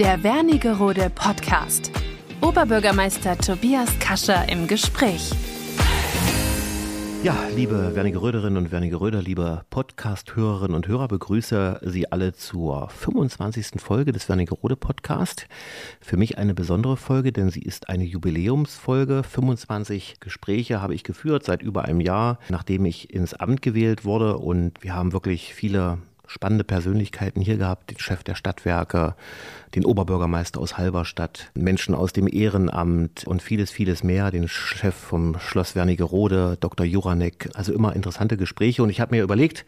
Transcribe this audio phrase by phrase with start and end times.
[0.00, 1.92] Der Wernigerode Podcast.
[2.40, 5.30] Oberbürgermeister Tobias Kascher im Gespräch.
[7.22, 13.72] Ja, liebe Wernigeröderinnen und Wernigeröder, liebe Podcast-Hörerinnen und Hörer, begrüße Sie alle zur 25.
[13.76, 15.46] Folge des Wernigerode Podcast.
[16.00, 19.22] Für mich eine besondere Folge, denn sie ist eine Jubiläumsfolge.
[19.22, 24.38] 25 Gespräche habe ich geführt seit über einem Jahr, nachdem ich ins Amt gewählt wurde
[24.38, 25.98] und wir haben wirklich viele
[26.30, 29.16] spannende Persönlichkeiten hier gehabt, den Chef der Stadtwerke,
[29.74, 35.40] den Oberbürgermeister aus Halberstadt, Menschen aus dem Ehrenamt und vieles, vieles mehr, den Chef vom
[35.40, 36.86] Schloss Wernigerode, Dr.
[36.86, 38.84] Juranek, also immer interessante Gespräche.
[38.84, 39.66] Und ich habe mir überlegt,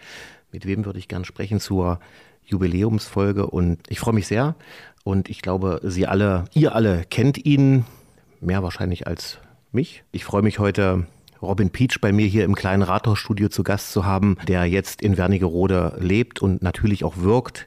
[0.53, 1.99] mit wem würde ich gern sprechen zur
[2.45, 3.47] Jubiläumsfolge.
[3.47, 4.55] Und ich freue mich sehr.
[5.03, 7.87] Und ich glaube, Sie alle, ihr alle kennt ihn,
[8.41, 9.39] mehr wahrscheinlich als
[9.73, 10.05] mich.
[10.13, 11.09] Ich freue mich heute
[11.43, 15.17] Robin Peach bei mir hier im kleinen Rathausstudio zu Gast zu haben, der jetzt in
[15.17, 17.67] Wernigerode lebt und natürlich auch wirkt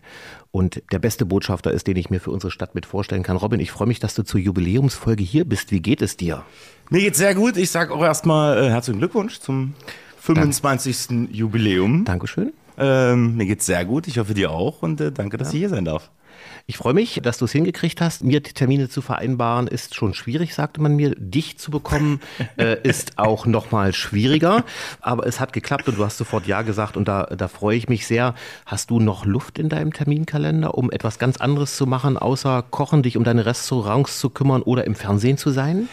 [0.56, 3.36] und der beste Botschafter ist, den ich mir für unsere Stadt mit vorstellen kann.
[3.36, 5.72] Robin, ich freue mich, dass du zur Jubiläumsfolge hier bist.
[5.72, 6.44] Wie geht es dir?
[6.90, 7.58] Mir geht's sehr gut.
[7.58, 9.74] Ich sage auch erstmal äh, herzlichen Glückwunsch zum
[10.22, 11.08] 25.
[11.08, 11.36] Dank.
[11.36, 12.06] Jubiläum.
[12.06, 12.54] Dankeschön.
[12.78, 14.08] Ähm, mir geht's sehr gut.
[14.08, 15.56] Ich hoffe dir auch und äh, danke, dass ja.
[15.56, 16.10] ich hier sein darf.
[16.68, 18.24] Ich freue mich, dass du es hingekriegt hast.
[18.24, 21.14] Mir Termine zu vereinbaren ist schon schwierig, sagte man mir.
[21.16, 22.22] Dich zu bekommen
[22.58, 24.64] äh, ist auch noch mal schwieriger.
[25.00, 27.88] Aber es hat geklappt und du hast sofort Ja gesagt und da, da freue ich
[27.88, 28.34] mich sehr.
[28.66, 33.04] Hast du noch Luft in deinem Terminkalender, um etwas ganz anderes zu machen, außer kochen,
[33.04, 35.88] dich um deine Restaurants zu kümmern oder im Fernsehen zu sein?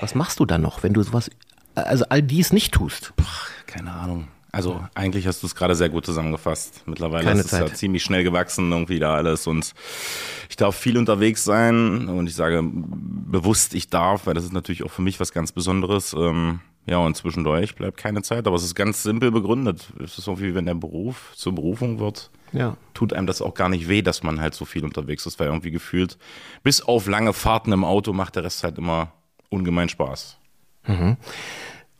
[0.00, 1.30] Was machst du dann noch, wenn du sowas,
[1.74, 3.12] also all dies nicht tust?
[3.16, 3.24] Puh,
[3.66, 4.28] keine Ahnung.
[4.54, 6.82] Also eigentlich hast du es gerade sehr gut zusammengefasst.
[6.86, 9.48] Mittlerweile Keine ist es ja ziemlich schnell gewachsen, irgendwie da alles.
[9.48, 9.74] Und
[10.48, 14.84] ich darf viel unterwegs sein und ich sage bewusst, ich darf, weil das ist natürlich
[14.84, 16.14] auch für mich was ganz Besonderes.
[16.16, 19.92] Ähm, ja, und zwischendurch bleibt keine Zeit, aber es ist ganz simpel begründet.
[20.02, 22.76] Es ist irgendwie, wenn der Beruf zur Berufung wird, ja.
[22.92, 25.48] tut einem das auch gar nicht weh, dass man halt so viel unterwegs ist, weil
[25.48, 26.16] irgendwie gefühlt,
[26.62, 29.12] bis auf lange Fahrten im Auto macht der Rest halt immer
[29.48, 30.36] ungemein Spaß.
[30.86, 31.16] Mhm.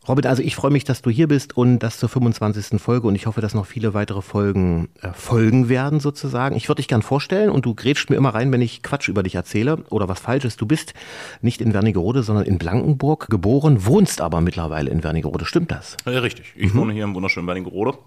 [0.07, 2.79] Robert, also ich freue mich, dass du hier bist und das zur 25.
[2.79, 6.55] Folge und ich hoffe, dass noch viele weitere Folgen äh, folgen werden sozusagen.
[6.55, 9.23] Ich würde dich gern vorstellen und du grätschst mir immer rein, wenn ich Quatsch über
[9.23, 10.57] dich erzähle oder was Falsches.
[10.57, 10.93] Du bist
[11.41, 15.45] nicht in Wernigerode, sondern in Blankenburg geboren, wohnst aber mittlerweile in Wernigerode.
[15.45, 15.97] Stimmt das?
[16.05, 16.53] Ja, richtig.
[16.55, 16.79] Ich mhm.
[16.79, 17.97] wohne hier im wunderschönen Wernigerode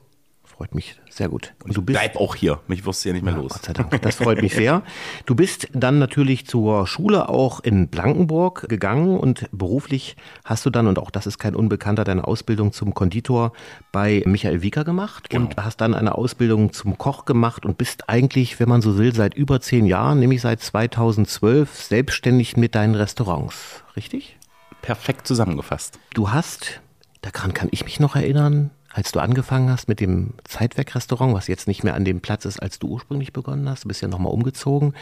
[0.59, 1.55] freut mich sehr gut.
[1.63, 2.59] Und du bist, bleib auch hier.
[2.67, 3.53] Mich wirst du ja nicht mehr ja, los.
[3.53, 4.03] Gott sei Dank.
[4.03, 4.83] Das freut mich sehr.
[5.27, 10.89] Du bist dann natürlich zur Schule auch in Blankenburg gegangen und beruflich hast du dann,
[10.89, 13.53] und auch das ist kein Unbekannter, deine Ausbildung zum Konditor
[13.93, 15.45] bei Michael Wieker gemacht genau.
[15.45, 19.15] und hast dann eine Ausbildung zum Koch gemacht und bist eigentlich, wenn man so will,
[19.15, 23.85] seit über zehn Jahren, nämlich seit 2012, selbstständig mit deinen Restaurants.
[23.95, 24.37] Richtig?
[24.83, 26.01] Perfekt zusammengefasst.
[26.15, 26.81] Du hast,
[27.21, 31.69] daran kann ich mich noch erinnern, als du angefangen hast mit dem Zeitwerk-Restaurant, was jetzt
[31.69, 34.33] nicht mehr an dem Platz ist, als du ursprünglich begonnen hast, du bist ja nochmal
[34.33, 34.93] umgezogen,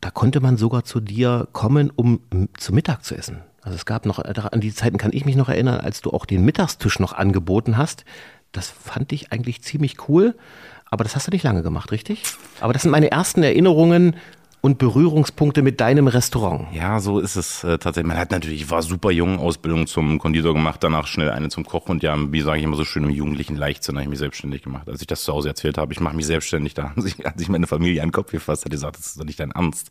[0.00, 2.20] da konnte man sogar zu dir kommen, um
[2.56, 3.42] zu Mittag zu essen.
[3.60, 6.26] Also es gab noch, an die Zeiten kann ich mich noch erinnern, als du auch
[6.26, 8.04] den Mittagstisch noch angeboten hast.
[8.52, 10.36] Das fand ich eigentlich ziemlich cool,
[10.84, 12.22] aber das hast du nicht lange gemacht, richtig?
[12.60, 14.14] Aber das sind meine ersten Erinnerungen
[14.60, 16.66] und Berührungspunkte mit deinem Restaurant.
[16.72, 18.08] Ja, so ist es äh, tatsächlich.
[18.08, 21.64] Man hat natürlich, ich war super jung, Ausbildung zum Konditor gemacht, danach schnell eine zum
[21.64, 24.18] Koch und ja, wie sage ich immer so schön, im jugendlichen Leichtsinn habe ich mich
[24.18, 24.88] selbstständig gemacht.
[24.88, 26.94] Als ich das zu Hause erzählt habe, ich mache mich selbstständig, da
[27.24, 29.52] hat sich meine Familie an den Kopf gefasst, hat gesagt, das ist doch nicht dein
[29.52, 29.90] Ernst.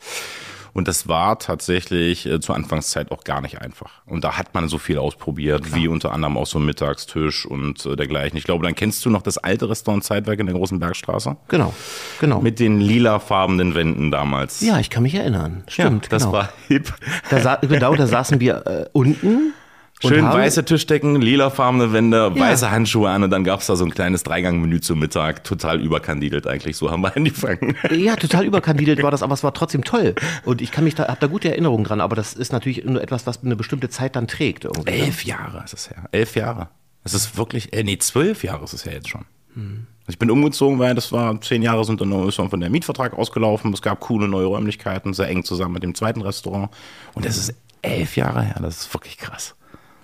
[0.73, 4.01] Und das war tatsächlich äh, zur Anfangszeit auch gar nicht einfach.
[4.05, 5.79] Und da hat man so viel ausprobiert, Klar.
[5.79, 8.37] wie unter anderem auch so Mittagstisch und äh, dergleichen.
[8.37, 11.37] Ich glaube, dann kennst du noch das alte Restaurant Zeitwerk in der großen Bergstraße.
[11.47, 11.73] Genau,
[12.19, 12.41] genau.
[12.41, 14.61] Mit den lilafarbenen Wänden damals.
[14.61, 15.63] Ja, ich kann mich erinnern.
[15.67, 16.33] Stimmt, ja, das genau.
[16.33, 16.93] war hip.
[17.29, 19.53] Da genau, da saßen wir äh, unten
[20.01, 22.39] Schön weiße Tischdecken, lilafarbene Wände, ja.
[22.39, 25.43] weiße Handschuhe an und dann gab's da so ein kleines Dreigangmenü zum Mittag.
[25.43, 27.75] Total überkandidelt eigentlich, so haben wir angefangen.
[27.91, 30.15] Ja, total überkandidelt war das, aber es war trotzdem toll.
[30.45, 33.01] Und ich kann mich da, hab da gute Erinnerungen dran, aber das ist natürlich nur
[33.01, 34.63] etwas, was eine bestimmte Zeit dann trägt.
[34.63, 34.97] Irgendwie, ne?
[34.97, 36.05] Elf Jahre ist es her.
[36.13, 36.69] Elf Jahre.
[37.03, 39.25] Es ist wirklich, äh, nee, zwölf Jahre ist es ja jetzt schon.
[39.55, 39.87] Hm.
[40.01, 43.13] Also ich bin umgezogen, weil das war zehn Jahre sind dann ist von der Mietvertrag
[43.13, 43.73] ausgelaufen.
[43.73, 46.69] Es gab coole neue Räumlichkeiten, sehr eng zusammen mit dem zweiten Restaurant.
[47.13, 48.55] Und das ist elf Jahre her.
[48.61, 49.55] Das ist wirklich krass.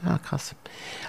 [0.06, 0.56] Ja, krass.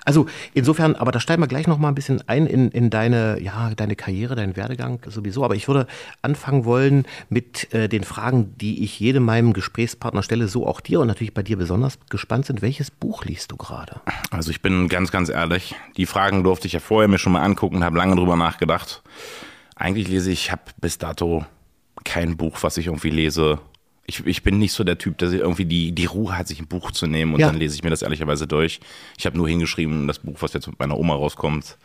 [0.05, 3.39] Also insofern, aber da steigen wir gleich noch mal ein bisschen ein in, in deine,
[3.41, 5.45] ja, deine Karriere, deinen Werdegang sowieso.
[5.45, 5.87] Aber ich würde
[6.23, 11.01] anfangen wollen mit äh, den Fragen, die ich jedem meinem Gesprächspartner stelle, so auch dir
[11.01, 12.63] und natürlich bei dir besonders gespannt sind.
[12.63, 14.01] Welches Buch liest du gerade?
[14.31, 15.75] Also ich bin ganz, ganz ehrlich.
[15.97, 19.03] Die Fragen durfte ich ja vorher mir schon mal angucken, habe lange drüber nachgedacht.
[19.75, 21.45] Eigentlich lese ich, habe bis dato
[22.05, 23.59] kein Buch, was ich irgendwie lese,
[24.07, 26.69] ich, ich bin nicht so der Typ, der irgendwie die, die Ruhe hat, sich ein
[26.69, 27.49] Buch zu nehmen und ja.
[27.49, 28.81] dann lese ich mir das ehrlicherweise durch.
[29.19, 31.77] Ich habe nur hingeschrieben, das Buch, was jetzt mit meiner Oma rauskommt.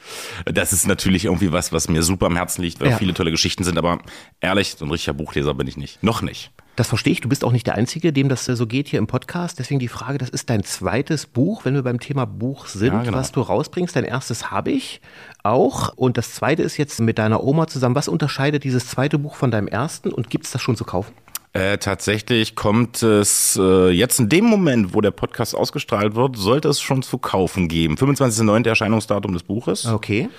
[0.45, 2.97] Das ist natürlich irgendwie was, was mir super am Herzen liegt, weil ja.
[2.97, 3.99] viele tolle Geschichten sind, aber
[4.39, 6.03] ehrlich, so ein richtiger Buchleser bin ich nicht.
[6.03, 6.51] Noch nicht.
[6.75, 7.21] Das verstehe ich.
[7.21, 9.59] Du bist auch nicht der Einzige, dem das so geht hier im Podcast.
[9.59, 13.03] Deswegen die Frage, das ist dein zweites Buch, wenn wir beim Thema Buch sind, ja,
[13.03, 13.17] genau.
[13.17, 13.95] was du rausbringst.
[13.95, 15.01] Dein erstes habe ich
[15.43, 15.93] auch.
[15.95, 17.95] Und das zweite ist jetzt mit deiner Oma zusammen.
[17.95, 21.13] Was unterscheidet dieses zweite Buch von deinem ersten und gibt es das schon zu kaufen?
[21.53, 26.69] Äh, tatsächlich kommt es äh, jetzt in dem Moment, wo der Podcast ausgestrahlt wird, sollte
[26.69, 27.95] es schon zu kaufen geben.
[27.95, 28.67] 25.09.
[28.67, 29.85] Erscheinungsdatum des Buches.
[29.85, 30.29] Okay.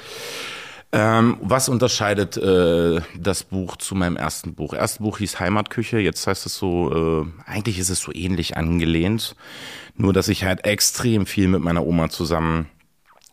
[0.95, 4.75] Ähm, was unterscheidet äh, das Buch zu meinem ersten Buch?
[4.75, 9.35] Erstes Buch hieß Heimatküche, jetzt heißt es so, äh, eigentlich ist es so ähnlich angelehnt,
[9.97, 12.69] nur dass ich halt extrem viel mit meiner Oma zusammen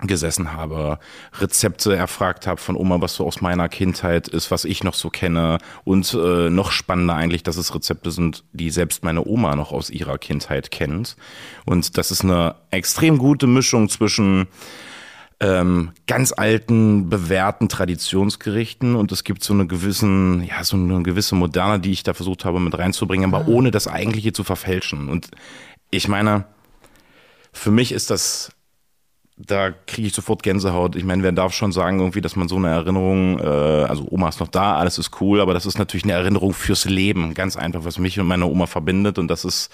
[0.02, 1.00] gesessen habe,
[1.40, 5.10] Rezepte erfragt habe von Oma, was so aus meiner Kindheit ist, was ich noch so
[5.10, 9.72] kenne und äh, noch spannender eigentlich, dass es Rezepte sind, die selbst meine Oma noch
[9.72, 11.18] aus ihrer Kindheit kennt
[11.66, 14.48] und das ist eine extrem gute Mischung zwischen
[15.42, 21.36] ähm, ganz alten, bewährten Traditionsgerichten und es gibt so eine gewissen, ja, so eine gewisse
[21.36, 23.48] Moderne, die ich da versucht habe mit reinzubringen, aber ah.
[23.48, 25.08] ohne das Eigentliche zu verfälschen.
[25.08, 25.30] Und
[25.92, 26.46] ich meine,
[27.54, 28.52] für mich ist das
[29.40, 30.96] da kriege ich sofort Gänsehaut.
[30.96, 34.30] Ich meine, wer darf schon sagen, irgendwie, dass man so eine Erinnerung, äh, also Oma
[34.30, 37.56] ist noch da, alles ist cool, aber das ist natürlich eine Erinnerung fürs Leben, ganz
[37.56, 39.72] einfach, was mich und meine Oma verbindet und das ist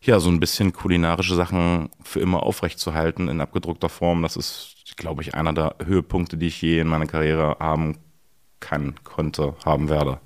[0.00, 4.22] ja so ein bisschen kulinarische Sachen für immer aufrechtzuerhalten in abgedruckter Form.
[4.22, 7.98] Das ist glaube ich, einer der Höhepunkte, die ich je in meiner Karriere haben
[8.60, 10.20] kann, konnte, haben werde.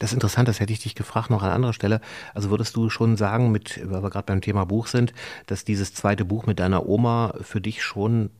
[0.00, 2.00] Das ist interessant, das hätte ich dich gefragt noch an anderer Stelle.
[2.34, 5.12] Also würdest du schon sagen, mit, weil wir gerade beim Thema Buch sind,
[5.46, 8.30] dass dieses zweite Buch mit deiner Oma für dich schon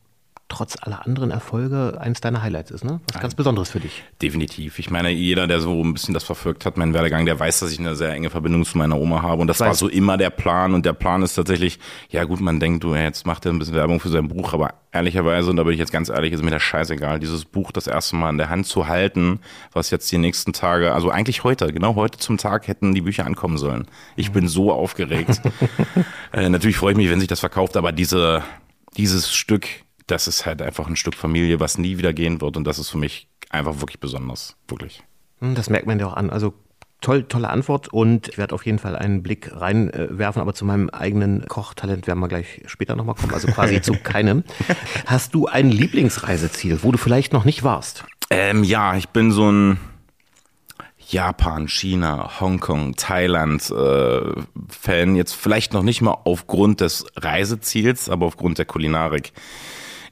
[0.50, 3.00] trotz aller anderen Erfolge eines deiner Highlights ist, ne?
[3.12, 4.04] Was ganz Besonderes für dich.
[4.20, 4.78] Definitiv.
[4.78, 7.72] Ich meine, jeder, der so ein bisschen das verfolgt hat, meinen Werdegang, der weiß, dass
[7.72, 9.40] ich eine sehr enge Verbindung zu meiner Oma habe.
[9.40, 10.74] Und das war so immer der Plan.
[10.74, 11.78] Und der Plan ist tatsächlich,
[12.10, 14.74] ja gut, man denkt, du, jetzt macht er ein bisschen Werbung für sein Buch, aber
[14.92, 17.86] ehrlicherweise, und da bin ich jetzt ganz ehrlich, ist mir das scheißegal, dieses Buch das
[17.86, 19.40] erste Mal in der Hand zu halten,
[19.72, 23.24] was jetzt die nächsten Tage, also eigentlich heute, genau heute zum Tag hätten die Bücher
[23.24, 23.86] ankommen sollen.
[24.16, 25.40] Ich bin so aufgeregt.
[26.32, 28.42] äh, natürlich freue ich mich, wenn sich das verkauft, aber diese,
[28.96, 29.66] dieses Stück
[30.10, 32.56] das ist halt einfach ein Stück Familie, was nie wieder gehen wird.
[32.56, 34.56] Und das ist für mich einfach wirklich besonders.
[34.68, 35.02] Wirklich.
[35.40, 36.30] Hm, das merkt man ja auch an.
[36.30, 36.54] Also
[37.00, 40.90] toll, tolle Antwort und ich werde auf jeden Fall einen Blick reinwerfen, aber zu meinem
[40.90, 44.44] eigenen Kochtalent werden wir gleich später nochmal kommen, also quasi zu keinem.
[45.06, 48.04] Hast du ein Lieblingsreiseziel, wo du vielleicht noch nicht warst?
[48.30, 49.80] Ähm, ja, ich bin so ein
[51.08, 54.20] Japan, China, Hongkong, Thailand äh,
[54.68, 55.16] Fan.
[55.16, 59.32] Jetzt vielleicht noch nicht mal aufgrund des Reiseziels, aber aufgrund der Kulinarik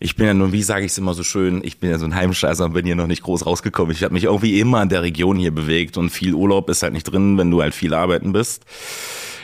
[0.00, 2.04] ich bin ja nun, wie sage ich es immer so schön, ich bin ja so
[2.04, 3.92] ein Heimscheißer und bin hier noch nicht groß rausgekommen.
[3.92, 6.92] Ich habe mich irgendwie immer in der Region hier bewegt und viel Urlaub ist halt
[6.92, 8.64] nicht drin, wenn du halt viel arbeiten bist.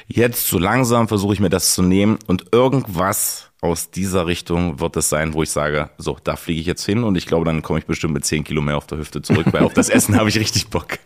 [0.07, 4.97] Jetzt so langsam versuche ich mir das zu nehmen und irgendwas aus dieser Richtung wird
[4.97, 7.63] es sein, wo ich sage, so, da fliege ich jetzt hin und ich glaube, dann
[7.63, 10.17] komme ich bestimmt mit zehn Kilo mehr auf der Hüfte zurück, weil auf das Essen
[10.19, 10.99] habe ich richtig Bock.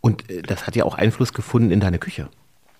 [0.00, 2.28] Und äh, das hat ja auch Einfluss gefunden in deine Küche.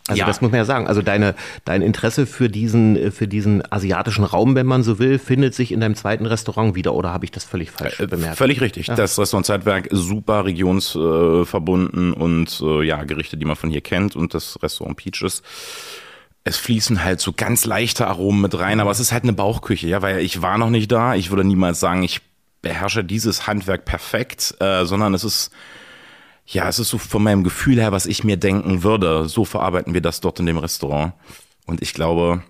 [0.09, 0.27] Also ja.
[0.27, 0.87] das muss man ja sagen.
[0.87, 5.55] Also deine, dein Interesse für diesen, für diesen asiatischen Raum, wenn man so will, findet
[5.55, 8.37] sich in deinem zweiten Restaurant wieder oder habe ich das völlig falsch äh, bemerkt?
[8.37, 8.87] Völlig richtig.
[8.87, 8.95] Ja.
[8.95, 14.15] Das Restaurant Zeitwerk super regionsverbunden äh, und äh, ja, Gerichte, die man von hier kennt
[14.15, 15.43] und das Restaurant Peaches.
[16.45, 19.89] Es fließen halt so ganz leichte Aromen mit rein, aber es ist halt eine Bauchküche,
[19.89, 21.17] ja, weil ich war noch nicht da.
[21.17, 22.21] Ich würde niemals sagen, ich
[22.63, 25.51] beherrsche dieses Handwerk perfekt, äh, sondern es ist
[26.47, 29.29] ja, es ist so von meinem Gefühl her, was ich mir denken würde.
[29.29, 31.13] So verarbeiten wir das dort in dem Restaurant.
[31.67, 32.43] Und ich glaube,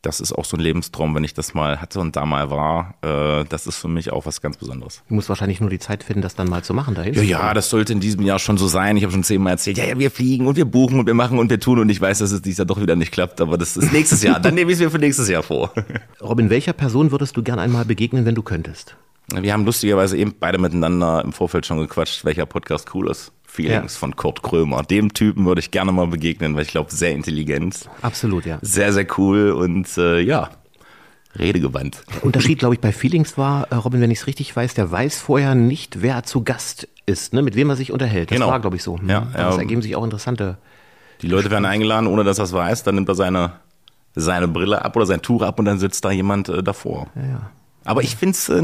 [0.00, 2.94] das ist auch so ein Lebenstraum, wenn ich das mal hatte und da mal war.
[3.02, 5.02] Äh, das ist für mich auch was ganz Besonderes.
[5.08, 7.12] Du musst wahrscheinlich nur die Zeit finden, das dann mal zu machen dahin.
[7.14, 8.96] Ja, ja, das sollte in diesem Jahr schon so sein.
[8.96, 11.38] Ich habe schon zehnmal erzählt, ja, ja, wir fliegen und wir buchen und wir machen
[11.38, 13.58] und wir tun und ich weiß, dass es dieses Jahr doch wieder nicht klappt, aber
[13.58, 14.40] das ist nächstes Jahr.
[14.40, 15.72] Dann nehme ich es mir für nächstes Jahr vor.
[16.22, 18.96] Robin, welcher Person würdest du gern einmal begegnen, wenn du könntest?
[19.34, 23.32] Wir haben lustigerweise eben beide miteinander im Vorfeld schon gequatscht, welcher Podcast cool ist.
[23.44, 23.98] Feelings ja.
[23.98, 24.82] von Kurt Krömer.
[24.82, 27.88] Dem Typen würde ich gerne mal begegnen, weil ich glaube, sehr intelligent.
[28.02, 28.58] Absolut, ja.
[28.62, 30.50] Sehr, sehr cool und äh, ja,
[31.36, 32.04] redegewandt.
[32.14, 34.90] Der Unterschied, glaube ich, bei Feelings war, äh, Robin, wenn ich es richtig weiß, der
[34.90, 38.30] weiß vorher nicht, wer zu Gast ist, ne, mit wem er sich unterhält.
[38.30, 38.50] Das genau.
[38.50, 38.98] war, glaube ich, so.
[39.06, 39.50] Ja, ja.
[39.50, 40.58] Das ergeben sich auch interessante.
[41.22, 43.52] Die Leute werden eingeladen, ohne dass er es weiß, dann nimmt er seine,
[44.14, 47.06] seine Brille ab oder sein Tuch ab und dann sitzt da jemand äh, davor.
[47.16, 47.50] Ja, ja.
[47.86, 48.62] Aber ich finde es äh,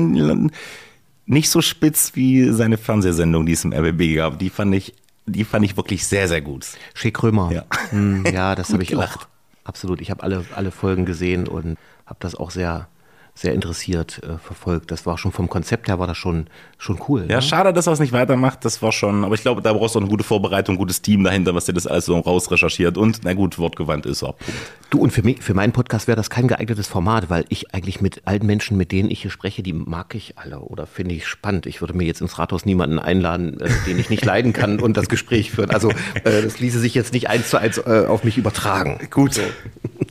[1.27, 4.39] nicht so spitz wie seine Fernsehsendung, die es im RBB gab.
[4.39, 4.95] Die fand ich,
[5.27, 6.67] die fand ich wirklich sehr, sehr gut.
[6.95, 7.51] Schick Krömer.
[7.53, 9.17] Ja, hm, ja das habe ich auch.
[9.65, 10.01] Absolut.
[10.01, 12.89] Ich habe alle, alle Folgen gesehen und habe das auch sehr,
[13.35, 14.91] sehr interessiert äh, verfolgt.
[14.91, 16.49] Das war schon vom Konzept her war das schon,
[16.79, 17.27] schon cool.
[17.29, 17.43] Ja, ne?
[17.43, 18.65] schade, dass er es nicht weitermacht.
[18.65, 21.01] Das war schon, aber ich glaube, da brauchst du auch eine gute Vorbereitung, ein gutes
[21.01, 24.37] Team dahinter, was dir das alles so rausrecherchiert und, na gut, wortgewandt ist auch.
[24.37, 24.61] Punkt.
[24.91, 28.03] Du, und für mich, für meinen Podcast wäre das kein geeignetes Format, weil ich eigentlich
[28.03, 31.27] mit allen Menschen, mit denen ich hier spreche, die mag ich alle oder finde ich
[31.27, 31.65] spannend.
[31.65, 34.99] Ich würde mir jetzt ins Rathaus niemanden einladen, äh, den ich nicht leiden kann und
[34.99, 35.71] das Gespräch führen.
[35.71, 35.91] Also,
[36.25, 39.09] äh, das ließe sich jetzt nicht eins zu eins äh, auf mich übertragen.
[39.11, 39.35] Gut.
[39.35, 39.43] So.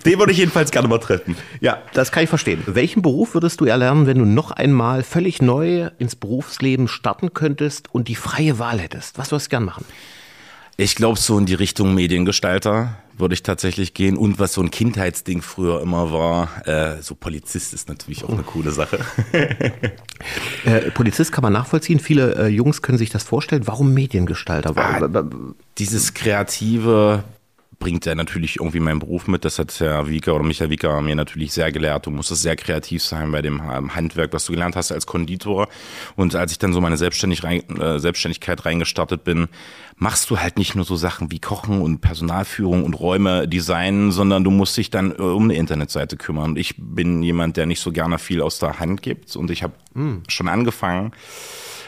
[0.06, 1.36] Den würde ich jedenfalls gerne mal treffen.
[1.60, 2.64] Ja, das kann ich verstehen.
[2.66, 7.94] Welchen Beruf würdest du erlernen, wenn du noch einmal völlig neu ins Berufsleben starten könntest
[7.94, 9.18] und die freie Wahl hättest?
[9.18, 9.86] Was würdest du gern machen?
[10.78, 14.18] Ich glaube, so in die Richtung Mediengestalter würde ich tatsächlich gehen.
[14.18, 18.44] Und was so ein Kindheitsding früher immer war, äh, so Polizist ist natürlich auch eine
[18.44, 19.00] coole Sache.
[20.66, 22.00] äh, Polizist kann man nachvollziehen.
[22.00, 23.68] Viele äh, Jungs können sich das vorstellen.
[23.68, 24.76] Warum Mediengestalter?
[24.76, 25.24] Ah,
[25.78, 27.24] dieses kreative,
[27.82, 29.44] bringt er natürlich irgendwie meinen Beruf mit.
[29.44, 32.06] Das hat Herr Wieker oder Michael Wieker mir natürlich sehr gelehrt.
[32.06, 35.68] Du musstest sehr kreativ sein bei dem ähm, Handwerk, was du gelernt hast als Konditor.
[36.16, 39.50] Und als ich dann so meine Selbstständig rein, äh, Selbstständigkeit reingestartet bin,
[39.98, 44.44] machst du halt nicht nur so Sachen wie Kochen und Personalführung und Räume designen, sondern
[44.44, 46.52] du musst dich dann äh, um eine Internetseite kümmern.
[46.52, 49.36] Und ich bin jemand, der nicht so gerne viel aus der Hand gibt.
[49.36, 50.24] Und ich habe mm.
[50.28, 51.12] schon angefangen,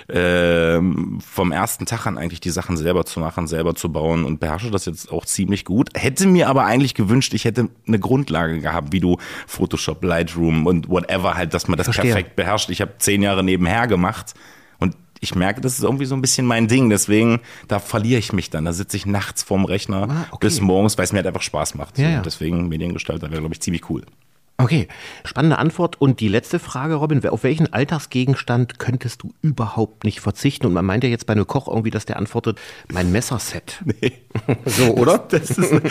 [0.08, 0.82] äh,
[1.20, 4.72] vom ersten Tag an eigentlich die Sachen selber zu machen, selber zu bauen und beherrsche
[4.72, 5.83] das jetzt auch ziemlich gut.
[5.94, 10.90] Hätte mir aber eigentlich gewünscht, ich hätte eine Grundlage gehabt, wie du Photoshop, Lightroom und
[10.90, 12.14] whatever halt, dass man das Verstehe.
[12.14, 12.70] perfekt beherrscht.
[12.70, 14.34] Ich habe zehn Jahre nebenher gemacht
[14.80, 16.90] und ich merke, das ist irgendwie so ein bisschen mein Ding.
[16.90, 18.66] Deswegen, da verliere ich mich dann.
[18.66, 20.48] Da sitze ich nachts vorm Rechner ah, okay.
[20.48, 21.98] bis morgens, weil es mir halt einfach Spaß macht.
[21.98, 22.22] Ja, ja.
[22.22, 24.04] Deswegen Mediengestalter wäre, glaube ich, ziemlich cool.
[24.58, 24.88] Okay,
[25.26, 26.00] spannende Antwort.
[26.00, 30.68] Und die letzte Frage, Robin, auf welchen Alltagsgegenstand könntest du überhaupt nicht verzichten?
[30.68, 32.60] Und man meint ja jetzt bei einem Koch irgendwie, dass der antwortet,
[32.92, 33.82] mein Messerset.
[34.02, 34.14] Nee.
[34.66, 35.18] so, oder?
[35.18, 35.82] Das, das, ist,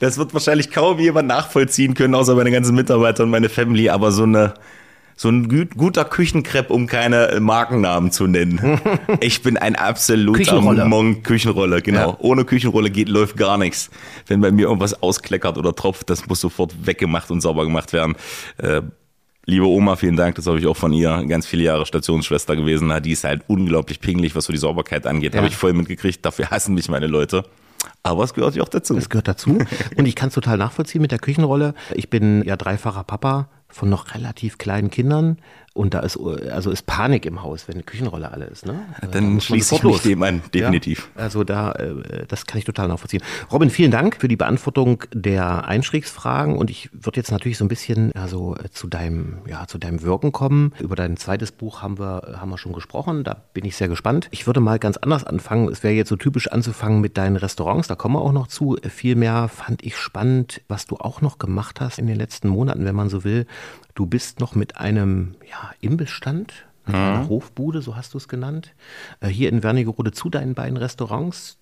[0.00, 3.90] das wird wahrscheinlich kaum jemand nachvollziehen können, außer meine ganzen Mitarbeiter und meine Family.
[3.90, 4.54] Aber so eine
[5.16, 8.80] so ein guter Küchenkrepp, um keine äh, Markennamen zu nennen.
[9.20, 10.84] Ich bin ein absoluter Küchenrolle.
[10.84, 12.10] Monk Küchenrolle, genau.
[12.10, 12.16] Ja.
[12.20, 13.90] Ohne Küchenrolle geht läuft gar nichts.
[14.26, 18.16] Wenn bei mir irgendwas auskleckert oder tropft, das muss sofort weggemacht und sauber gemacht werden.
[18.58, 18.82] Äh,
[19.46, 22.92] liebe Oma, vielen Dank, das habe ich auch von ihr, ganz viele Jahre Stationsschwester gewesen.
[23.02, 25.34] Die ist halt unglaublich pingelig, was so die Sauberkeit angeht.
[25.34, 25.38] Ja.
[25.38, 26.24] Habe ich voll mitgekriegt.
[26.24, 27.44] Dafür hassen mich meine Leute.
[28.02, 28.96] Aber es gehört ja auch dazu.
[28.96, 29.58] Es gehört dazu.
[29.96, 31.74] Und ich kann es total nachvollziehen mit der Küchenrolle.
[31.94, 35.38] Ich bin ja dreifacher Papa von noch relativ kleinen Kindern.
[35.74, 38.64] Und da ist, also ist Panik im Haus, wenn eine Küchenrolle alle ist.
[38.64, 38.86] Ne?
[39.10, 41.10] Dann schließe ich mich dem an, definitiv.
[41.16, 43.24] Ja, also da, äh, das kann ich total nachvollziehen.
[43.50, 46.56] Robin, vielen Dank für die Beantwortung der Einstiegsfragen.
[46.56, 50.30] Und ich würde jetzt natürlich so ein bisschen also, zu, deinem, ja, zu deinem Wirken
[50.30, 50.72] kommen.
[50.78, 53.24] Über dein zweites Buch haben wir, haben wir schon gesprochen.
[53.24, 54.28] Da bin ich sehr gespannt.
[54.30, 55.68] Ich würde mal ganz anders anfangen.
[55.68, 57.88] Es wäre jetzt so typisch anzufangen mit deinen Restaurants.
[57.88, 58.76] Da kommen wir auch noch zu.
[58.88, 62.94] Vielmehr fand ich spannend, was du auch noch gemacht hast in den letzten Monaten, wenn
[62.94, 63.46] man so will.
[63.94, 67.02] Du bist noch mit einem ja, Imbissstand, mit mhm.
[67.02, 68.74] einer Hofbude, so hast du es genannt,
[69.20, 71.58] äh, hier in Wernigerode zu deinen beiden Restaurants,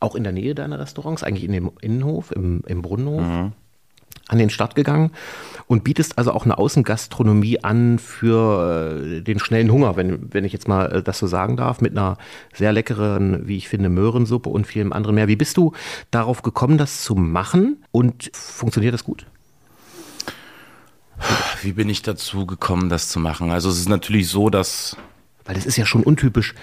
[0.00, 3.22] auch in der Nähe deiner Restaurants, eigentlich in dem Innenhof, im, im Brunnenhof.
[3.22, 3.52] Mhm
[4.28, 5.10] an den Start gegangen
[5.66, 10.52] und bietest also auch eine Außengastronomie an für äh, den schnellen Hunger, wenn, wenn ich
[10.52, 12.18] jetzt mal äh, das so sagen darf, mit einer
[12.52, 15.28] sehr leckeren, wie ich finde, Möhrensuppe und vielem anderen mehr.
[15.28, 15.72] Wie bist du
[16.10, 19.26] darauf gekommen, das zu machen und funktioniert das gut?
[21.62, 23.50] Wie bin ich dazu gekommen, das zu machen?
[23.50, 24.96] Also es ist natürlich so, dass...
[25.44, 26.54] Weil es ist ja schon untypisch,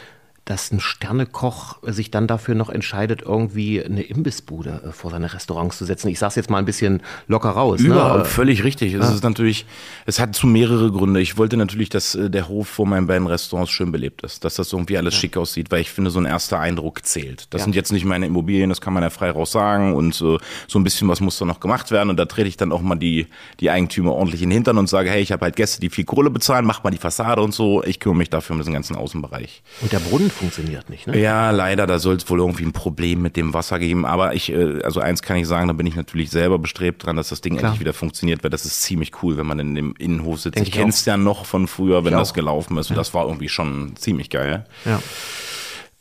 [0.46, 5.78] dass ein Sternekoch sich dann dafür noch entscheidet, irgendwie eine Imbissbude äh, vor seine Restaurants
[5.78, 6.08] zu setzen.
[6.10, 7.80] Ich sage jetzt mal ein bisschen locker raus.
[7.80, 8.26] Überall, ne?
[8.26, 8.94] völlig richtig.
[8.94, 9.14] Es ja.
[9.14, 9.66] ist natürlich,
[10.06, 11.20] es hat zu mehrere Gründe.
[11.20, 14.56] Ich wollte natürlich, dass äh, der Hof vor meinen beiden Restaurants schön belebt ist, dass
[14.56, 15.22] das irgendwie alles ja.
[15.22, 17.48] schick aussieht, weil ich finde, so ein erster Eindruck zählt.
[17.50, 17.66] Das ja.
[17.66, 20.78] sind jetzt nicht meine Immobilien, das kann man ja frei raus sagen und so, so
[20.78, 22.96] ein bisschen was muss da noch gemacht werden und da trete ich dann auch mal
[22.96, 23.26] die,
[23.60, 26.06] die Eigentümer ordentlich in den Hintern und sage, hey, ich habe halt Gäste, die viel
[26.06, 27.84] Kohle bezahlen, mach mal die Fassade und so.
[27.84, 29.64] Ich kümmere mich dafür um diesen ganzen Außenbereich.
[29.82, 31.18] Und der Brunnen funktioniert nicht, ne?
[31.20, 34.06] Ja, leider, da soll es wohl irgendwie ein Problem mit dem Wasser geben.
[34.06, 37.16] Aber ich, äh, also eins kann ich sagen, da bin ich natürlich selber bestrebt dran,
[37.16, 37.72] dass das Ding Klar.
[37.72, 40.58] endlich wieder funktioniert, weil das ist ziemlich cool, wenn man in dem Innenhof sitzt.
[40.58, 42.36] Denk ich kenne es ja noch von früher, wenn ich das auch.
[42.36, 42.90] gelaufen ist.
[42.90, 44.66] Und das war irgendwie schon ziemlich geil.
[44.86, 45.02] Ja.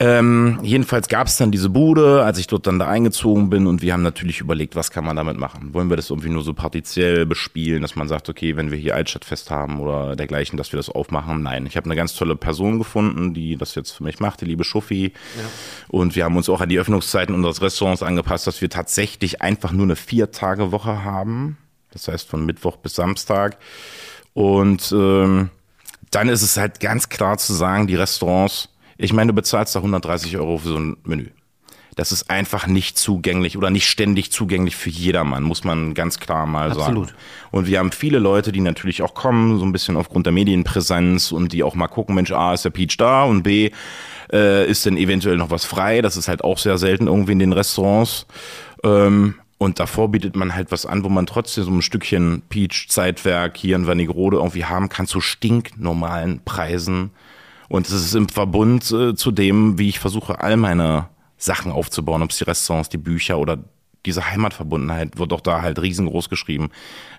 [0.01, 3.81] Ähm, jedenfalls gab es dann diese Bude, als ich dort dann da eingezogen bin und
[3.81, 5.73] wir haben natürlich überlegt, was kann man damit machen?
[5.73, 8.97] Wollen wir das irgendwie nur so partiziell bespielen, dass man sagt, okay, wenn wir hier
[8.97, 11.45] Altstadtfest haben oder dergleichen, dass wir das aufmachen?
[11.45, 14.47] Nein, ich habe eine ganz tolle Person gefunden, die das jetzt für mich macht, die
[14.47, 15.13] liebe Schuffi.
[15.37, 15.45] Ja.
[15.89, 19.71] Und wir haben uns auch an die Öffnungszeiten unseres Restaurants angepasst, dass wir tatsächlich einfach
[19.71, 21.57] nur eine Vier-Tage-Woche haben.
[21.93, 23.59] Das heißt von Mittwoch bis Samstag.
[24.33, 25.51] Und ähm,
[26.11, 29.81] dann ist es halt ganz klar zu sagen, die Restaurants ich meine, du bezahlst da
[29.81, 31.29] 130 Euro für so ein Menü.
[31.97, 36.45] das ist einfach nicht zugänglich oder nicht ständig zugänglich für jedermann, muss man ganz klar
[36.47, 37.09] mal Absolut.
[37.09, 37.19] sagen.
[37.53, 41.31] Und wir haben viele Leute, die natürlich auch kommen, so ein bisschen aufgrund der Medienpräsenz
[41.31, 43.71] und die auch mal gucken, Mensch, A, ist der Peach da und B,
[44.33, 46.03] äh, ist denn eventuell noch was frei?
[46.03, 48.27] Das ist halt auch sehr selten irgendwie in den Restaurants.
[48.83, 53.57] Ähm, und davor bietet man halt was an, wo man trotzdem so ein Stückchen Peach-Zeitwerk
[53.57, 57.11] hier in Wernigerode irgendwie haben kann zu stinknormalen Preisen.
[57.69, 62.23] Und es ist im Verbund äh, zu dem, wie ich versuche, all meine Sachen aufzubauen,
[62.23, 63.59] ob es die Restaurants, die Bücher oder
[64.07, 66.71] diese Heimatverbundenheit wird auch da halt riesengroß geschrieben.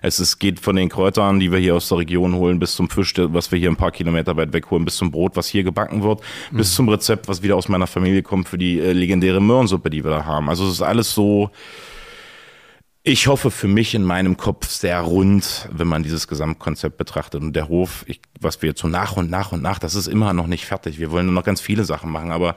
[0.02, 2.88] Es ist, geht von den Kräutern, die wir hier aus der Region holen, bis zum
[2.88, 5.64] Fisch, was wir hier ein paar Kilometer weit weg holen, bis zum Brot, was hier
[5.64, 6.58] gebacken wird, mhm.
[6.58, 10.04] bis zum Rezept, was wieder aus meiner Familie kommt für die äh, legendäre Möhrensuppe, die
[10.04, 10.48] wir da haben.
[10.48, 11.50] Also es ist alles so,
[13.08, 17.40] ich hoffe für mich in meinem Kopf sehr rund, wenn man dieses Gesamtkonzept betrachtet.
[17.40, 20.08] Und der Hof, ich, was wir jetzt so nach und nach und nach, das ist
[20.08, 20.98] immer noch nicht fertig.
[20.98, 22.56] Wir wollen noch ganz viele Sachen machen, aber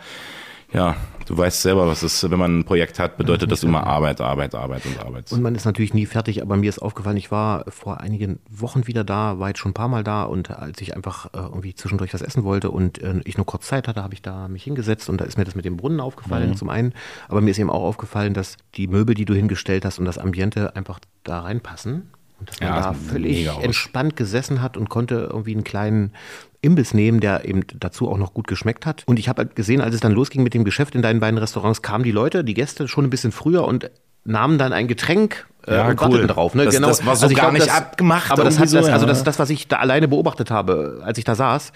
[0.74, 0.96] ja,
[1.30, 4.56] du weißt selber, was ist, wenn man ein Projekt hat, bedeutet das immer Arbeit, Arbeit,
[4.56, 5.32] Arbeit und Arbeit.
[5.32, 8.88] Und man ist natürlich nie fertig, aber mir ist aufgefallen, ich war vor einigen Wochen
[8.88, 11.76] wieder da, war jetzt schon ein paar Mal da und als ich einfach äh, irgendwie
[11.76, 14.64] zwischendurch was essen wollte und äh, ich nur kurz Zeit hatte, habe ich da mich
[14.64, 16.56] hingesetzt und da ist mir das mit dem Brunnen aufgefallen mhm.
[16.56, 16.94] zum einen,
[17.28, 20.18] aber mir ist eben auch aufgefallen, dass die Möbel, die du hingestellt hast und das
[20.18, 22.10] Ambiente einfach da reinpassen.
[22.40, 26.14] Und dass man ja, da völlig entspannt gesessen hat und konnte irgendwie einen kleinen
[26.62, 29.04] Imbiss nehmen, der eben dazu auch noch gut geschmeckt hat.
[29.06, 31.38] Und ich habe halt gesehen, als es dann losging mit dem Geschäft in deinen beiden
[31.38, 33.89] Restaurants, kamen die Leute, die Gäste schon ein bisschen früher und
[34.25, 36.28] nahmen dann ein Getränk äh, ja, und cool.
[36.28, 36.56] drauf.
[36.56, 36.66] Ne?
[36.66, 36.88] Das, genau.
[36.88, 38.32] das war so also gar glaub, nicht das, abgemacht.
[38.32, 41.18] Aber das hat das, also das ist das, was ich da alleine beobachtet habe, als
[41.18, 41.72] ich da saß.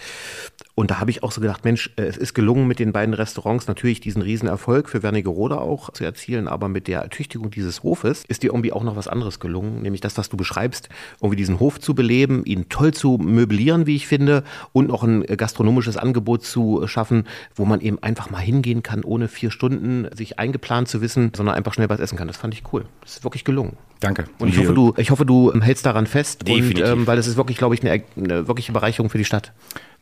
[0.76, 3.14] Und da habe ich auch so gedacht, Mensch, äh, es ist gelungen, mit den beiden
[3.14, 8.24] Restaurants natürlich diesen Riesenerfolg für Wernigerode auch zu erzielen, aber mit der Ertüchtigung dieses Hofes
[8.28, 10.90] ist dir irgendwie auch noch was anderes gelungen, nämlich das, was du beschreibst,
[11.22, 15.22] irgendwie diesen Hof zu beleben, ihn toll zu möblieren, wie ich finde, und noch ein
[15.24, 20.40] gastronomisches Angebot zu schaffen, wo man eben einfach mal hingehen kann, ohne vier Stunden sich
[20.40, 22.28] eingeplant zu wissen, sondern einfach schnell was essen kann.
[22.28, 22.86] Das fand ich cool.
[23.02, 23.78] Das ist wirklich gelungen.
[24.00, 24.26] Danke.
[24.40, 26.50] Und ich hoffe, du, ich hoffe, du hältst daran fest.
[26.50, 29.54] Und, ähm, weil das ist wirklich, glaube ich, eine, eine wirkliche Bereicherung für die Stadt.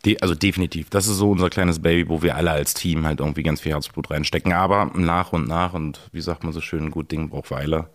[0.06, 0.90] De also definitiv.
[0.90, 3.74] Das ist so unser kleines Baby, wo wir alle als Team halt irgendwie ganz viel
[3.74, 4.54] Herzblut reinstecken.
[4.54, 7.90] Aber nach und nach und wie sagt man so schön, gut Ding braucht Weile.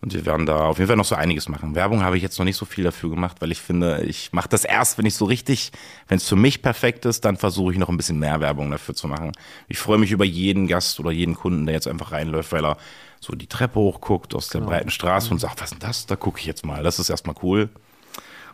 [0.00, 1.74] Und wir werden da auf jeden Fall noch so einiges machen.
[1.74, 4.48] Werbung habe ich jetzt noch nicht so viel dafür gemacht, weil ich finde, ich mache
[4.48, 5.72] das erst, wenn ich so richtig,
[6.06, 8.94] wenn es für mich perfekt ist, dann versuche ich noch ein bisschen mehr Werbung dafür
[8.94, 9.32] zu machen.
[9.66, 12.76] Ich freue mich über jeden Gast oder jeden Kunden, der jetzt einfach reinläuft, weil er
[13.20, 14.70] so die Treppe hochguckt aus der genau.
[14.70, 16.06] breiten Straße und sagt, was ist denn das?
[16.06, 16.84] Da gucke ich jetzt mal.
[16.84, 17.68] Das ist erstmal cool.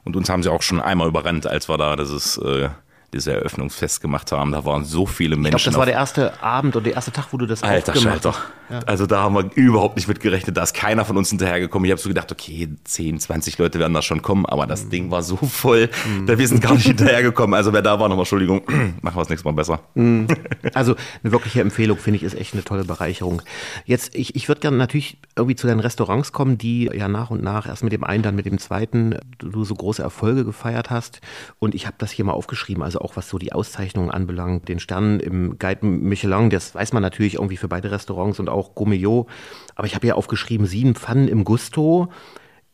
[0.04, 2.68] Und uns haben sie auch schon einmal überrannt, als wir da dieses äh,
[3.14, 4.52] diese Eröffnungsfest gemacht haben.
[4.52, 5.56] Da waren so viele Menschen.
[5.56, 7.94] Ich glaube, das war der erste Abend oder der erste Tag, wo du das Alter
[7.94, 8.34] Schalter.
[8.70, 8.80] Ja.
[8.86, 10.56] Also da haben wir überhaupt nicht mit gerechnet.
[10.56, 11.84] Da ist keiner von uns hinterhergekommen.
[11.84, 14.90] Ich habe so gedacht, okay, 10, 20 Leute werden da schon kommen, aber das mhm.
[14.90, 16.26] Ding war so voll, mhm.
[16.26, 17.54] da wir sind gar nicht hinterhergekommen.
[17.54, 18.62] Also wer da war, nochmal Entschuldigung,
[19.02, 19.80] machen wir es nächstes Mal besser.
[19.94, 20.28] Mhm.
[20.72, 23.42] Also eine wirkliche Empfehlung, finde ich, ist echt eine tolle Bereicherung.
[23.84, 27.42] Jetzt, ich, ich würde gerne natürlich irgendwie zu deinen Restaurants kommen, die ja nach und
[27.42, 31.20] nach, erst mit dem einen, dann mit dem zweiten, du so große Erfolge gefeiert hast.
[31.58, 32.82] Und ich habe das hier mal aufgeschrieben.
[32.82, 37.02] Also auch was so die Auszeichnungen anbelangt, den Stern im Guide Michelin, das weiß man
[37.02, 39.28] natürlich irgendwie für beide Restaurants und auch Gourmillot.
[39.76, 42.08] Aber ich habe ja aufgeschrieben, sieben Pfannen im Gusto.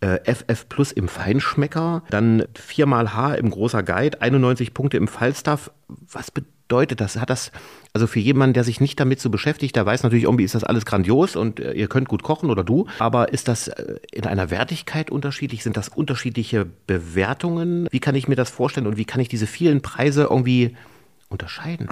[0.02, 5.70] FF äh, Plus im Feinschmecker, dann viermal H im großer Guide, 91 Punkte im Falstaff.
[5.88, 7.16] Was bedeutet das?
[7.16, 7.52] Hat das,
[7.92, 10.64] also für jemanden, der sich nicht damit so beschäftigt, der weiß natürlich, irgendwie ist das
[10.64, 14.26] alles grandios und äh, ihr könnt gut kochen oder du, aber ist das äh, in
[14.26, 15.62] einer Wertigkeit unterschiedlich?
[15.62, 17.88] Sind das unterschiedliche Bewertungen?
[17.90, 20.76] Wie kann ich mir das vorstellen und wie kann ich diese vielen Preise irgendwie
[21.28, 21.88] unterscheiden?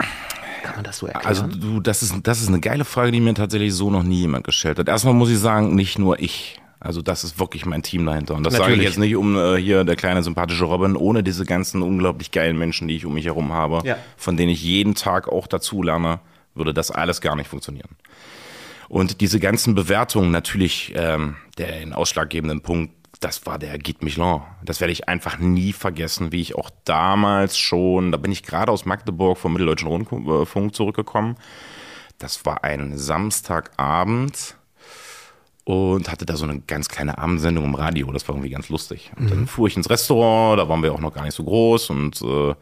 [0.62, 1.26] Kann man das so erklären?
[1.26, 4.20] Also du, das ist, das ist eine geile Frage, die mir tatsächlich so noch nie
[4.20, 4.88] jemand gestellt hat.
[4.88, 6.60] Erstmal muss ich sagen, nicht nur ich.
[6.80, 8.34] Also das ist wirklich mein Team dahinter.
[8.34, 8.76] Und das Natürlich.
[8.76, 12.30] sage ich jetzt nicht um äh, hier der kleine sympathische Robin, ohne diese ganzen unglaublich
[12.30, 13.96] geilen Menschen, die ich um mich herum habe, ja.
[14.16, 16.20] von denen ich jeden Tag auch dazu lerne,
[16.54, 17.90] würde das alles gar nicht funktionieren.
[18.88, 24.42] Und diese ganzen Bewertungen, natürlich ähm, den ausschlaggebenden Punkt, das war der Guide Michelin.
[24.64, 28.70] Das werde ich einfach nie vergessen, wie ich auch damals schon, da bin ich gerade
[28.70, 31.36] aus Magdeburg vom Mitteldeutschen Rundfunk zurückgekommen.
[32.18, 34.57] Das war ein Samstagabend
[35.68, 38.11] und hatte da so eine ganz kleine Abendsendung im Radio.
[38.11, 39.12] Das war irgendwie ganz lustig.
[39.18, 39.46] Und dann mhm.
[39.46, 42.54] fuhr ich ins Restaurant, da waren wir auch noch gar nicht so groß und äh,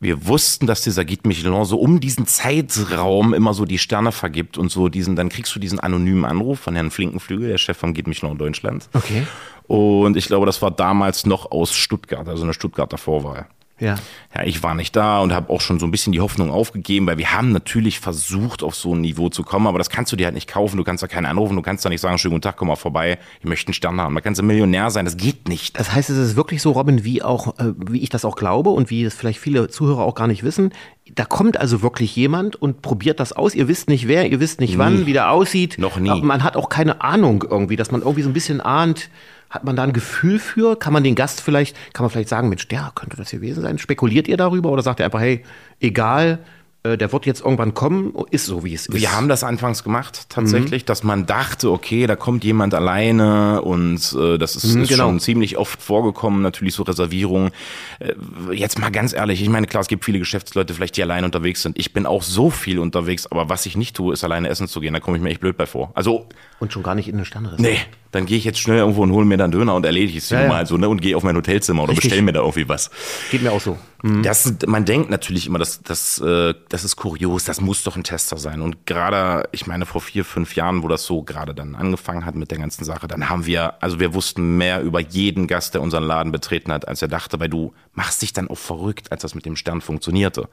[0.00, 4.58] wir wussten, dass dieser Guide Michelin so um diesen Zeitraum immer so die Sterne vergibt
[4.58, 7.94] und so diesen, dann kriegst du diesen anonymen Anruf von Herrn Flinkenflügel, der Chef vom
[7.94, 8.90] Guide Michelin Deutschland.
[8.92, 9.26] Okay.
[9.66, 13.46] Und ich glaube, das war damals noch aus Stuttgart, also eine Stuttgarter Vorwahl.
[13.80, 13.96] Ja.
[14.34, 17.06] Ja, ich war nicht da und habe auch schon so ein bisschen die Hoffnung aufgegeben,
[17.06, 20.16] weil wir haben natürlich versucht, auf so ein Niveau zu kommen, aber das kannst du
[20.16, 20.76] dir halt nicht kaufen.
[20.76, 22.76] Du kannst da keinen anrufen, du kannst da nicht sagen, schönen guten Tag, komm mal
[22.76, 24.14] vorbei, ich möchte einen Stern haben.
[24.14, 25.78] Da kannst du Millionär sein, das geht nicht.
[25.78, 28.70] Das heißt, es ist wirklich so, Robin, wie auch, äh, wie ich das auch glaube
[28.70, 30.72] und wie es vielleicht viele Zuhörer auch gar nicht wissen.
[31.12, 33.54] Da kommt also wirklich jemand und probiert das aus.
[33.54, 35.06] Ihr wisst nicht wer, ihr wisst nicht wann, nie.
[35.06, 35.78] wie der aussieht.
[35.78, 36.22] Noch nie.
[36.22, 39.10] Man hat auch keine Ahnung irgendwie, dass man irgendwie so ein bisschen ahnt,
[39.54, 40.76] hat man da ein Gefühl für?
[40.76, 43.78] Kann man den Gast vielleicht, kann man vielleicht sagen, Mensch, der könnte das gewesen sein?
[43.78, 45.44] Spekuliert ihr darüber oder sagt ihr einfach, hey,
[45.80, 46.40] egal,
[46.82, 49.00] äh, der wird jetzt irgendwann kommen, ist so wie es ist.
[49.00, 50.86] Wir haben das anfangs gemacht, tatsächlich, mhm.
[50.86, 55.04] dass man dachte, okay, da kommt jemand alleine und äh, das ist, mhm, ist genau.
[55.04, 57.52] schon ziemlich oft vorgekommen, natürlich so Reservierungen.
[58.00, 58.14] Äh,
[58.52, 61.62] jetzt mal ganz ehrlich, ich meine, klar, es gibt viele Geschäftsleute vielleicht, die alleine unterwegs
[61.62, 61.78] sind.
[61.78, 64.80] Ich bin auch so viel unterwegs, aber was ich nicht tue, ist alleine essen zu
[64.80, 64.94] gehen.
[64.94, 65.92] Da komme ich mir echt blöd bei vor.
[65.94, 66.26] Also
[66.58, 67.62] und schon gar nicht in eine Standrisse.
[67.62, 67.78] Nee,
[68.14, 70.46] dann gehe ich jetzt schnell irgendwo und hole mir dann Döner und erledige es ja,
[70.46, 70.88] mal so, ne?
[70.88, 72.90] Und gehe auf mein Hotelzimmer oder bestelle mir da irgendwie was.
[73.30, 73.76] Geht mir auch so.
[74.02, 74.22] Mhm.
[74.22, 78.04] Das, man denkt natürlich immer, das, das, äh, das ist kurios, das muss doch ein
[78.04, 78.60] Tester sein.
[78.60, 82.36] Und gerade, ich meine, vor vier, fünf Jahren, wo das so gerade dann angefangen hat
[82.36, 85.82] mit der ganzen Sache, dann haben wir, also wir wussten mehr über jeden Gast, der
[85.82, 89.22] unseren Laden betreten hat, als er dachte, weil du machst dich dann auch verrückt, als
[89.22, 90.48] das mit dem Stern funktionierte.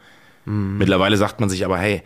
[0.46, 0.80] Mhm.
[0.80, 2.02] Mittlerweile sagt man sich aber, hey,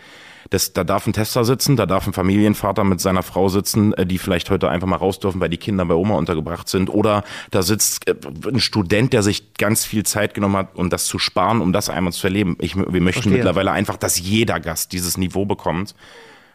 [0.50, 4.06] das, da darf ein Tester sitzen, da darf ein Familienvater mit seiner Frau sitzen, äh,
[4.06, 6.90] die vielleicht heute einfach mal raus dürfen, weil die Kinder bei Oma untergebracht sind.
[6.90, 8.16] Oder da sitzt äh,
[8.48, 11.90] ein Student, der sich ganz viel Zeit genommen hat, um das zu sparen, um das
[11.90, 12.58] einmal zu erleben.
[12.60, 13.34] Ich, wir möchten Verstehe.
[13.34, 15.96] mittlerweile einfach, dass jeder Gast dieses Niveau bekommt.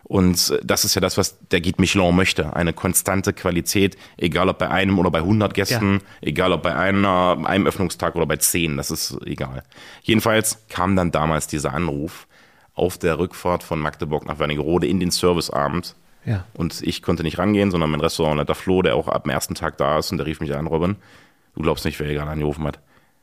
[0.04, 2.54] Und äh, das ist ja das, was der Guide Michelin möchte.
[2.54, 6.28] Eine konstante Qualität, egal ob bei einem oder bei 100 Gästen, ja.
[6.28, 9.62] egal ob bei einer, einem Öffnungstag oder bei zehn, das ist egal.
[10.02, 12.26] Jedenfalls kam dann damals dieser Anruf
[12.80, 15.94] auf der Rückfahrt von Magdeburg nach Wernigerode in den Serviceabend.
[16.24, 16.44] Ja.
[16.54, 19.76] Und ich konnte nicht rangehen, sondern mein Restaurantleiter Flo, der auch ab dem ersten Tag
[19.76, 20.96] da ist, und der rief mich an, Robin,
[21.54, 22.80] du glaubst nicht, wer hier gerade angerufen hat.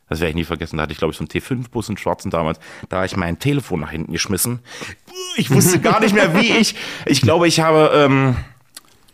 [0.10, 0.78] Das werde ich nie vergessen.
[0.78, 2.60] Da hatte ich, glaube ich, so einen T5-Bus in Schwarzen damals.
[2.88, 4.60] Da habe ich mein Telefon nach hinten geschmissen.
[5.36, 6.76] Ich wusste gar nicht mehr, wie ich.
[7.06, 8.38] Ich glaube, ich habe ähm,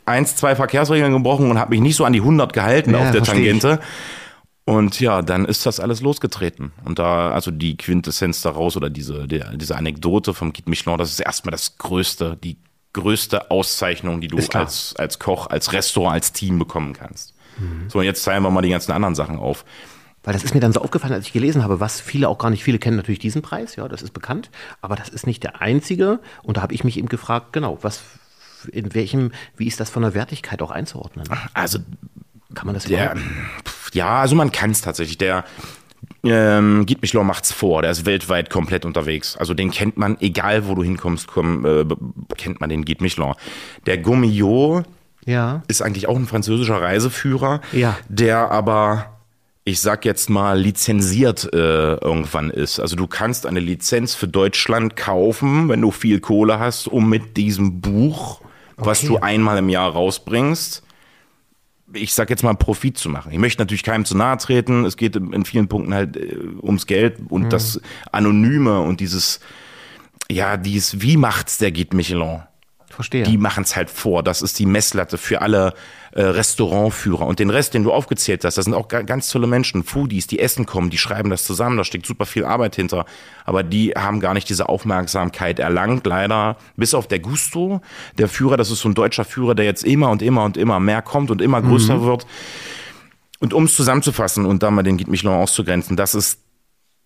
[0.06, 3.12] eins, zwei Verkehrsregeln gebrochen und habe mich nicht so an die 100 gehalten ja, auf
[3.12, 3.80] der Tangente.
[3.82, 3.88] Ich.
[4.66, 6.72] Und ja, dann ist das alles losgetreten.
[6.86, 11.12] Und da, also die Quintessenz daraus oder diese, der, diese Anekdote vom Guide Michelin, das
[11.12, 12.58] ist erstmal das größte, die
[12.94, 17.34] größte Auszeichnung, die du als, als Koch, als Restaurant, als Team bekommen kannst.
[17.58, 17.90] Mhm.
[17.90, 19.66] So, und jetzt zeigen wir mal die ganzen anderen Sachen auf.
[20.24, 22.50] Weil das ist mir dann so aufgefallen, als ich gelesen habe, was viele auch gar
[22.50, 24.50] nicht, viele kennen natürlich diesen Preis, ja, das ist bekannt,
[24.82, 26.22] aber das ist nicht der einzige.
[26.44, 28.02] Und da habe ich mich eben gefragt, genau, was,
[28.72, 31.28] in welchem, wie ist das von der Wertigkeit auch einzuordnen?
[31.54, 31.80] Also
[32.54, 33.16] kann man das der,
[33.94, 35.18] Ja, also man kann es tatsächlich.
[35.18, 35.44] Der
[36.24, 37.82] ähm, Guide Michelin macht's vor.
[37.82, 39.38] Der ist weltweit komplett unterwegs.
[39.38, 41.86] Also den kennt man, egal wo du hinkommst, komm, äh,
[42.38, 43.34] kennt man den Guide Michelin.
[43.86, 44.86] Der Gourmillot
[45.26, 45.64] ja.
[45.68, 47.98] ist eigentlich auch ein französischer Reiseführer, ja.
[48.10, 49.14] der aber
[49.66, 52.80] ich sag jetzt mal, lizenziert äh, irgendwann ist.
[52.80, 57.38] Also du kannst eine Lizenz für Deutschland kaufen, wenn du viel Kohle hast, um mit
[57.38, 58.42] diesem Buch,
[58.76, 58.86] okay.
[58.86, 60.84] was du einmal im Jahr rausbringst,
[61.94, 63.32] ich sag jetzt mal, Profit zu machen.
[63.32, 64.86] Ich möchte natürlich keinem zu nahe treten.
[64.86, 67.50] Es geht in vielen Punkten halt äh, ums Geld und mhm.
[67.50, 67.80] das
[68.12, 69.40] Anonyme und dieses,
[70.30, 72.42] ja, dieses, wie macht's der Guide Michelin?
[72.90, 73.24] Verstehe.
[73.24, 74.22] Die machen es halt vor.
[74.24, 75.74] Das ist die Messlatte für alle
[76.16, 77.26] äh, Restaurantführer.
[77.26, 80.38] Und den Rest, den du aufgezählt hast, das sind auch ganz tolle Menschen, Foodies, die
[80.38, 83.06] essen kommen, die schreiben das zusammen, da steckt super viel Arbeit hinter.
[83.46, 86.58] Aber die haben gar nicht diese Aufmerksamkeit erlangt, leider.
[86.76, 87.82] Bis auf der Gusto,
[88.20, 90.80] der Führer, das ist so ein deutscher Führer, der jetzt immer und immer und immer
[90.80, 92.06] mehr kommt und immer größer mhm.
[92.06, 92.28] wird.
[93.40, 96.40] Und um es zusammenzufassen und da mal den Guide Michelin auszugrenzen, das ist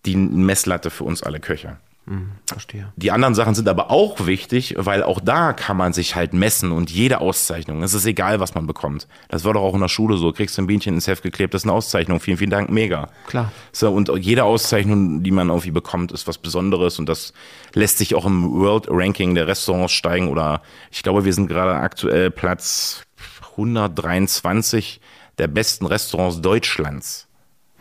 [0.04, 1.78] die Messlatte für uns alle Köche.
[2.08, 2.90] Mhm, verstehe.
[2.96, 6.72] Die anderen Sachen sind aber auch wichtig, weil auch da kann man sich halt messen
[6.72, 9.06] und jede Auszeichnung, es ist egal, was man bekommt.
[9.28, 11.52] Das war doch auch in der Schule so, kriegst du ein Bienchen ins Heft geklebt,
[11.52, 13.10] das ist eine Auszeichnung, vielen, vielen Dank, mega.
[13.26, 13.52] Klar.
[13.72, 17.34] So, und jede Auszeichnung, die man irgendwie bekommt, ist was Besonderes und das
[17.74, 21.74] lässt sich auch im World Ranking der Restaurants steigen oder ich glaube, wir sind gerade
[21.74, 23.02] aktuell Platz
[23.50, 25.00] 123
[25.36, 27.27] der besten Restaurants Deutschlands.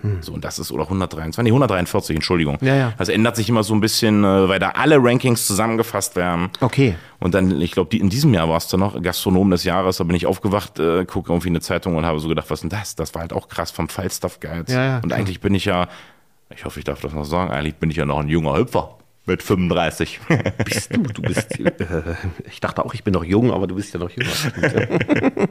[0.02, 0.22] Hm.
[0.22, 2.58] So, und das ist, oder 123, nee, 143, Entschuldigung.
[2.62, 2.94] Ja, ja.
[2.98, 6.50] Das ändert sich immer so ein bisschen, äh, weil da alle Rankings zusammengefasst werden.
[6.62, 6.96] Okay.
[7.20, 10.04] Und dann, ich glaube, in diesem Jahr war es dann noch Gastronom des Jahres, da
[10.04, 12.96] bin ich aufgewacht, äh, gucke irgendwie eine Zeitung und habe so gedacht, was denn das?
[12.96, 14.74] Das war halt auch krass vom Falstaff Guides.
[14.74, 15.20] Ja, ja, und klar.
[15.20, 15.88] eigentlich bin ich ja,
[16.54, 18.98] ich hoffe, ich darf das noch sagen, eigentlich bin ich ja noch ein junger Hüpfer.
[19.26, 20.22] Mit 35.
[20.64, 21.02] Bist du?
[21.02, 21.60] Du bist.
[21.60, 22.16] Äh,
[22.50, 24.32] ich dachte auch, ich bin noch jung, aber du bist ja noch jünger.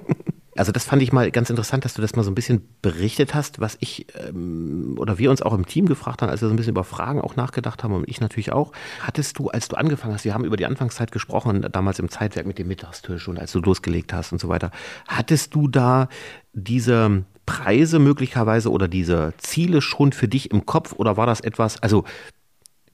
[0.56, 3.34] Also das fand ich mal ganz interessant, dass du das mal so ein bisschen berichtet
[3.34, 6.54] hast, was ich ähm, oder wir uns auch im Team gefragt haben, als wir so
[6.54, 8.72] ein bisschen über Fragen auch nachgedacht haben und ich natürlich auch.
[9.00, 12.46] Hattest du, als du angefangen hast, wir haben über die Anfangszeit gesprochen, damals im Zeitwerk
[12.46, 14.70] mit dem Mittagstisch und als du losgelegt hast und so weiter,
[15.06, 16.08] hattest du da
[16.52, 21.82] diese Preise möglicherweise oder diese Ziele schon für dich im Kopf oder war das etwas,
[21.82, 22.04] also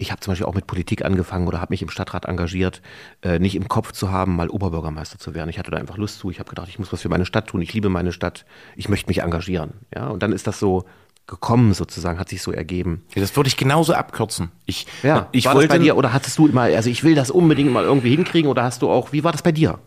[0.02, 2.82] ich habe zum Beispiel auch mit Politik angefangen oder habe mich im Stadtrat engagiert,
[3.22, 5.48] äh, nicht im Kopf zu haben, mal Oberbürgermeister zu werden.
[5.48, 6.30] Ich hatte da einfach Lust zu.
[6.30, 7.62] Ich habe gedacht, ich muss was für meine Stadt tun.
[7.62, 8.44] Ich liebe meine Stadt.
[8.76, 9.74] Ich möchte mich engagieren.
[9.94, 10.84] Ja, und dann ist das so
[11.28, 13.04] gekommen sozusagen, hat sich so ergeben.
[13.14, 14.50] Das würde ich genauso abkürzen.
[14.66, 17.14] Ich, ja, ich war wollte das bei dir oder hattest du immer, also ich will
[17.14, 19.78] das unbedingt mal irgendwie hinkriegen oder hast du auch, wie war das bei dir?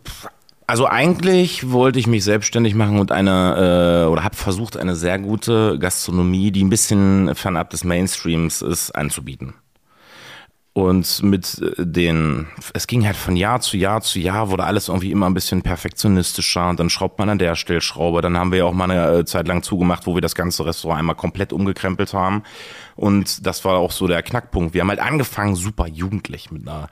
[0.65, 5.19] Also eigentlich wollte ich mich selbstständig machen und eine äh, oder habe versucht eine sehr
[5.19, 9.53] gute Gastronomie, die ein bisschen fernab des Mainstreams ist, anzubieten.
[10.75, 14.89] Und mit äh, den, es ging halt von Jahr zu Jahr zu Jahr, wurde alles
[14.89, 18.21] irgendwie immer ein bisschen perfektionistischer und dann schraubt man an der Stellschraube.
[18.21, 20.65] Dann haben wir ja auch mal eine äh, Zeit lang zugemacht, wo wir das ganze
[20.65, 22.43] Restaurant einmal komplett umgekrempelt haben.
[22.97, 24.73] Und das war auch so der Knackpunkt.
[24.73, 26.89] Wir haben halt angefangen, super jugendlich mit einer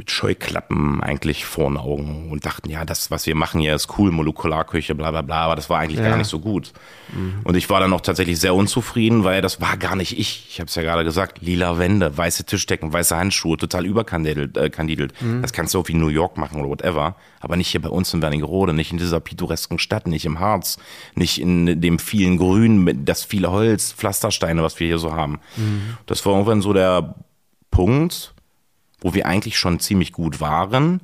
[0.00, 3.98] mit Scheuklappen eigentlich vor den Augen und dachten, ja, das, was wir machen hier, ist
[3.98, 6.08] cool, Molekularküche, bla bla bla, aber das war eigentlich ja.
[6.08, 6.72] gar nicht so gut.
[7.12, 7.40] Mhm.
[7.44, 10.46] Und ich war dann auch tatsächlich sehr unzufrieden, weil das war gar nicht ich.
[10.48, 14.56] Ich habe es ja gerade gesagt, lila Wände, weiße Tischdecken, weiße Handschuhe, total überkandidelt.
[14.56, 15.12] Äh, kandidelt.
[15.20, 15.42] Mhm.
[15.42, 18.14] Das kannst du auch wie New York machen oder whatever, aber nicht hier bei uns
[18.14, 20.78] in Wernigerode, nicht in dieser pittoresken Stadt, nicht im Harz,
[21.14, 25.40] nicht in dem vielen Grün, das viele Holz, Pflastersteine, was wir hier so haben.
[25.58, 25.98] Mhm.
[26.06, 27.16] Das war irgendwann so der
[27.70, 28.32] Punkt,
[29.00, 31.00] wo wir eigentlich schon ziemlich gut waren.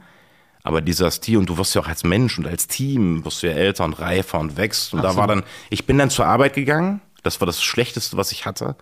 [0.62, 3.46] Aber dieser Stil, und du wirst ja auch als Mensch und als Team, wirst du
[3.46, 4.92] ja älter und reifer und wächst.
[4.92, 5.16] Und Absolut.
[5.16, 7.00] da war dann, ich bin dann zur Arbeit gegangen.
[7.22, 8.76] Das war das Schlechteste, was ich hatte.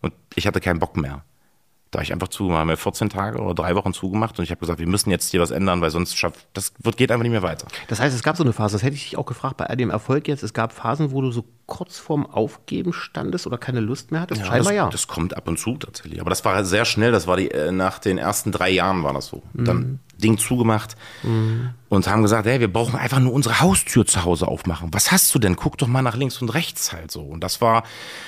[0.00, 1.22] Und ich hatte keinen Bock mehr.
[1.90, 4.60] Da ich einfach zu, haben wir 14 Tage oder drei Wochen zugemacht und ich habe
[4.60, 7.32] gesagt, wir müssen jetzt hier was ändern, weil sonst schafft, das wird, geht einfach nicht
[7.32, 7.66] mehr weiter.
[7.88, 9.76] Das heißt, es gab so eine Phase, das hätte ich dich auch gefragt, bei all
[9.76, 13.80] dem Erfolg jetzt, es gab Phasen, wo du so kurz vorm Aufgeben standest oder keine
[13.80, 14.40] Lust mehr hattest?
[14.40, 14.90] Ja, Scheinbar das, ja.
[14.90, 16.20] Das kommt ab und zu tatsächlich.
[16.20, 19.12] Aber das war sehr schnell, das war die, äh, nach den ersten drei Jahren war
[19.14, 19.42] das so.
[19.52, 19.98] Mhm.
[20.18, 21.70] Ding zugemacht mhm.
[21.88, 24.88] und haben gesagt, hey, wir brauchen einfach nur unsere Haustür zu Hause aufmachen.
[24.92, 25.54] Was hast du denn?
[25.56, 27.20] Guck doch mal nach links und rechts halt so.
[27.20, 27.84] Und das war,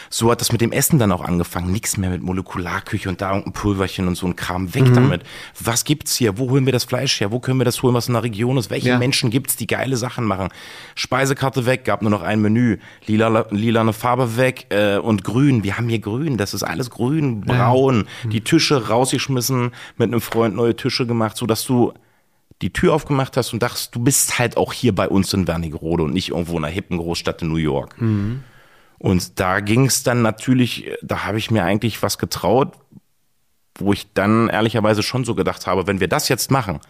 [0.08, 1.72] so hat das mit dem Essen dann auch angefangen.
[1.72, 4.72] Nichts mehr mit Molekularküche und da ein Pulverchen und so ein Kram.
[4.74, 4.94] Weg mhm.
[4.94, 5.22] damit.
[5.58, 6.38] Was gibt's hier?
[6.38, 7.32] Wo holen wir das Fleisch her?
[7.32, 8.70] Wo können wir das holen, was in der Region ist?
[8.70, 8.98] Welche ja.
[8.98, 10.48] Menschen gibt's, die geile Sachen machen?
[10.94, 12.78] Speisekarte weg, gab nur noch ein Menü.
[13.06, 15.64] Lila, lila eine Farbe weg äh, und grün.
[15.64, 16.36] Wir haben hier grün.
[16.36, 17.96] Das ist alles grün, braun.
[17.96, 18.26] Ja.
[18.26, 18.30] Mhm.
[18.30, 21.79] Die Tische rausgeschmissen, mit einem Freund neue Tische gemacht, so dass du
[22.62, 26.02] die Tür aufgemacht hast und dachtest, du bist halt auch hier bei uns in Wernigerode
[26.02, 28.00] und nicht irgendwo in einer hippen Großstadt in New York.
[28.00, 28.44] Mhm.
[28.98, 32.74] Und da ging es dann natürlich, da habe ich mir eigentlich was getraut,
[33.76, 36.80] wo ich dann ehrlicherweise schon so gedacht habe, wenn wir das jetzt machen,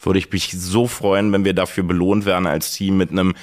[0.00, 3.34] würde ich mich so freuen, wenn wir dafür belohnt werden als Team mit einem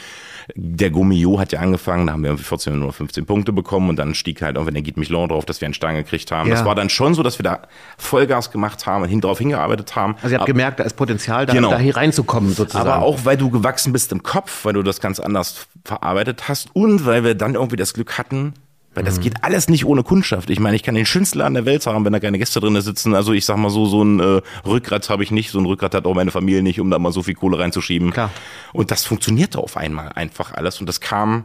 [0.55, 3.97] der Gummio hat ja angefangen, da haben wir irgendwie 14 oder 15 Punkte bekommen und
[3.97, 6.49] dann stieg halt irgendwann der Guide Michelin drauf, dass wir einen Stein gekriegt haben.
[6.49, 6.55] Ja.
[6.55, 7.63] Das war dann schon so, dass wir da
[7.97, 10.15] Vollgas gemacht haben und hin drauf hingearbeitet haben.
[10.21, 11.71] Also ihr habt gemerkt, da ist Potenzial, da, genau.
[11.71, 12.87] da hier reinzukommen sozusagen.
[12.87, 16.73] Aber auch, weil du gewachsen bist im Kopf, weil du das ganz anders verarbeitet hast
[16.73, 18.53] und weil wir dann irgendwie das Glück hatten,
[18.97, 19.21] weil das mhm.
[19.21, 20.49] geht alles nicht ohne Kundschaft.
[20.49, 22.81] Ich meine, ich kann den schönsten Laden der Welt haben, wenn da keine Gäste drin
[22.81, 23.13] sitzen.
[23.13, 25.51] Also ich sag mal so, so ein äh, Rückgrat habe ich nicht.
[25.51, 28.09] So ein Rückgrat hat auch meine Familie nicht, um da mal so viel Kohle reinzuschieben.
[28.09, 28.31] Klar.
[28.73, 30.79] Und das funktionierte auf einmal einfach alles.
[30.79, 31.43] Und das kam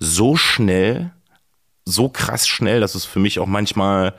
[0.00, 1.12] so schnell,
[1.84, 4.14] so krass schnell, dass es für mich auch manchmal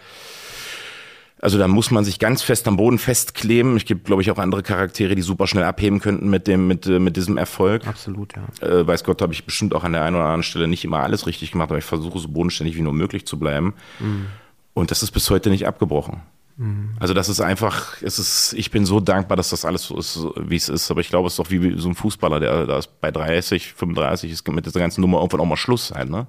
[1.42, 3.78] also da muss man sich ganz fest am Boden festkleben.
[3.78, 6.86] Ich gibt, glaube ich, auch andere Charaktere, die super schnell abheben könnten mit dem, mit,
[6.86, 7.88] äh, mit diesem Erfolg.
[7.88, 8.68] Absolut, ja.
[8.68, 11.00] Äh, weiß Gott, habe ich bestimmt auch an der einen oder anderen Stelle nicht immer
[11.00, 13.74] alles richtig gemacht, aber ich versuche so bodenständig wie nur möglich zu bleiben.
[14.00, 14.26] Mhm.
[14.74, 16.22] Und das ist bis heute nicht abgebrochen.
[16.58, 16.92] Mhm.
[17.00, 20.20] Also das ist einfach, es ist, ich bin so dankbar, dass das alles so ist,
[20.38, 20.92] wie es ist.
[20.92, 23.74] Aber ich glaube, es ist doch wie so ein Fußballer, der da ist bei 30,
[23.74, 26.28] 35 ist mit dieser ganzen Nummer irgendwann auch mal Schluss sein, ne?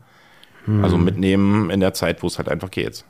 [0.67, 0.85] Mhm.
[0.85, 3.05] Also mitnehmen in der Zeit, wo es halt einfach geht.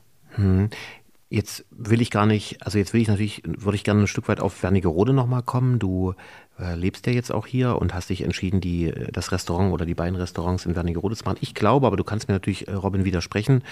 [1.32, 4.26] Jetzt will ich gar nicht, also jetzt will ich natürlich, würde ich gerne ein Stück
[4.26, 5.78] weit auf Wernigerode nochmal kommen.
[5.78, 6.14] Du
[6.58, 9.86] äh, lebst ja jetzt auch hier und hast dich entschieden, die, äh, das Restaurant oder
[9.86, 11.38] die beiden Restaurants in Wernigerode zu machen.
[11.40, 13.62] Ich glaube, aber du kannst mir natürlich, äh, Robin, widersprechen,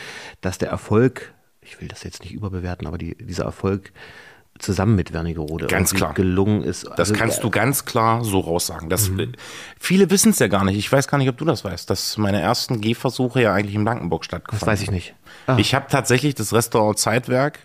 [0.41, 3.93] dass der Erfolg, ich will das jetzt nicht überbewerten, aber die, dieser Erfolg
[4.59, 6.85] zusammen mit Wernigerode ganz klar gelungen ist.
[6.85, 8.89] Also, das kannst du ganz klar so raussagen.
[8.89, 9.33] Das, mhm.
[9.79, 10.77] Viele wissen es ja gar nicht.
[10.77, 13.85] Ich weiß gar nicht, ob du das weißt, dass meine ersten Gehversuche ja eigentlich in
[13.85, 14.71] Blankenburg stattgefunden haben.
[14.71, 15.15] Das weiß ich nicht.
[15.47, 15.57] Ah.
[15.59, 17.61] Ich habe tatsächlich das Restaurant Zeitwerk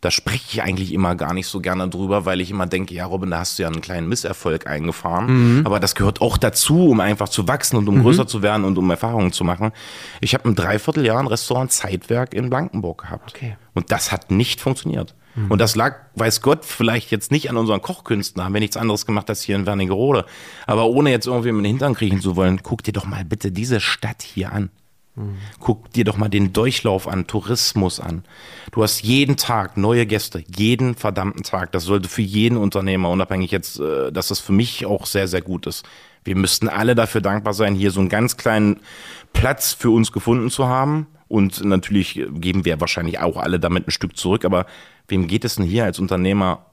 [0.00, 3.04] da spreche ich eigentlich immer gar nicht so gerne drüber, weil ich immer denke, ja,
[3.04, 5.58] Robin, da hast du ja einen kleinen Misserfolg eingefahren.
[5.58, 5.66] Mhm.
[5.66, 8.02] Aber das gehört auch dazu, um einfach zu wachsen und um mhm.
[8.02, 9.72] größer zu werden und um Erfahrungen zu machen.
[10.20, 13.32] Ich habe ein Dreivierteljahr ein Restaurant Zeitwerk in Blankenburg gehabt.
[13.34, 13.56] Okay.
[13.74, 15.14] Und das hat nicht funktioniert.
[15.38, 15.50] Mhm.
[15.50, 19.06] Und das lag, weiß Gott, vielleicht jetzt nicht an unseren Kochkünsten, haben wir nichts anderes
[19.06, 20.24] gemacht als hier in Wernigerode.
[20.66, 23.52] Aber ohne jetzt irgendwie mit den Hintern kriechen zu wollen, guck dir doch mal bitte
[23.52, 24.70] diese Stadt hier an.
[25.58, 28.24] Guck dir doch mal den Durchlauf an, Tourismus an.
[28.70, 31.72] Du hast jeden Tag neue Gäste, jeden verdammten Tag.
[31.72, 35.42] Das sollte für jeden Unternehmer, unabhängig jetzt, äh, dass das für mich auch sehr, sehr
[35.42, 35.84] gut ist.
[36.24, 38.80] Wir müssten alle dafür dankbar sein, hier so einen ganz kleinen
[39.32, 41.06] Platz für uns gefunden zu haben.
[41.26, 44.44] Und natürlich geben wir wahrscheinlich auch alle damit ein Stück zurück.
[44.44, 44.66] Aber
[45.08, 46.66] wem geht es denn hier als Unternehmer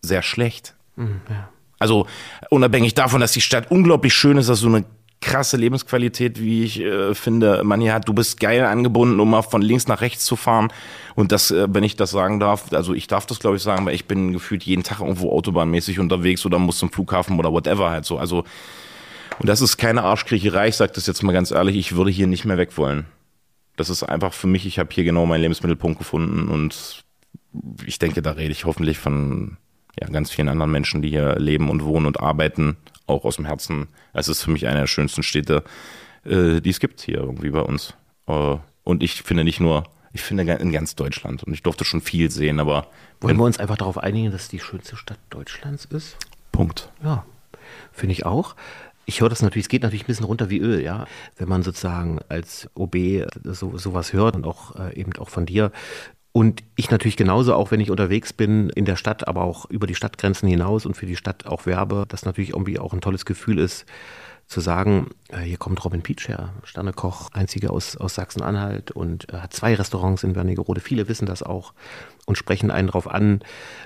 [0.00, 0.74] sehr schlecht?
[0.96, 1.48] Mhm, ja.
[1.78, 2.06] Also
[2.48, 4.84] unabhängig davon, dass die Stadt unglaublich schön ist, dass so eine
[5.20, 8.08] krasse Lebensqualität, wie ich äh, finde, man hier hat.
[8.08, 10.72] Du bist geil angebunden, um mal von links nach rechts zu fahren.
[11.14, 13.84] Und das, äh, wenn ich das sagen darf, also ich darf das glaube ich sagen,
[13.86, 17.90] weil ich bin gefühlt jeden Tag irgendwo autobahnmäßig unterwegs oder muss zum Flughafen oder whatever
[17.90, 18.18] halt so.
[18.18, 18.44] Also
[19.38, 22.26] und das ist keine Arschkriecherei, ich sage das jetzt mal ganz ehrlich, ich würde hier
[22.26, 23.06] nicht mehr weg wollen.
[23.76, 27.04] Das ist einfach für mich, ich habe hier genau meinen Lebensmittelpunkt gefunden und
[27.84, 29.56] ich denke, da rede ich hoffentlich von
[30.00, 33.46] ja, ganz vielen anderen Menschen, die hier leben und wohnen und arbeiten, auch aus dem
[33.46, 33.88] Herzen.
[34.12, 35.64] Es ist für mich eine der schönsten Städte,
[36.24, 37.94] äh, die es gibt hier irgendwie bei uns.
[38.26, 41.44] Äh, und ich finde nicht nur, ich finde in ganz Deutschland.
[41.44, 42.86] Und ich durfte schon viel sehen, aber.
[43.20, 46.16] Wollen wir uns einfach darauf einigen, dass es die schönste Stadt Deutschlands ist?
[46.52, 46.90] Punkt.
[47.02, 47.24] Ja,
[47.92, 48.56] finde ich auch.
[49.08, 51.06] Ich höre das natürlich, es geht natürlich ein bisschen runter wie Öl, ja.
[51.36, 52.96] Wenn man sozusagen als OB
[53.44, 55.70] so, sowas hört und auch äh, eben auch von dir,
[56.36, 59.86] und ich natürlich genauso, auch wenn ich unterwegs bin in der Stadt, aber auch über
[59.86, 63.24] die Stadtgrenzen hinaus und für die Stadt auch werbe, das natürlich irgendwie auch ein tolles
[63.24, 63.86] Gefühl ist,
[64.46, 69.38] zu sagen, äh, hier kommt Robin Pietsch her, Sternekoch, einziger aus, aus Sachsen-Anhalt und äh,
[69.38, 70.82] hat zwei Restaurants in Wernigerode.
[70.82, 71.72] Viele wissen das auch
[72.26, 73.40] und sprechen einen darauf an.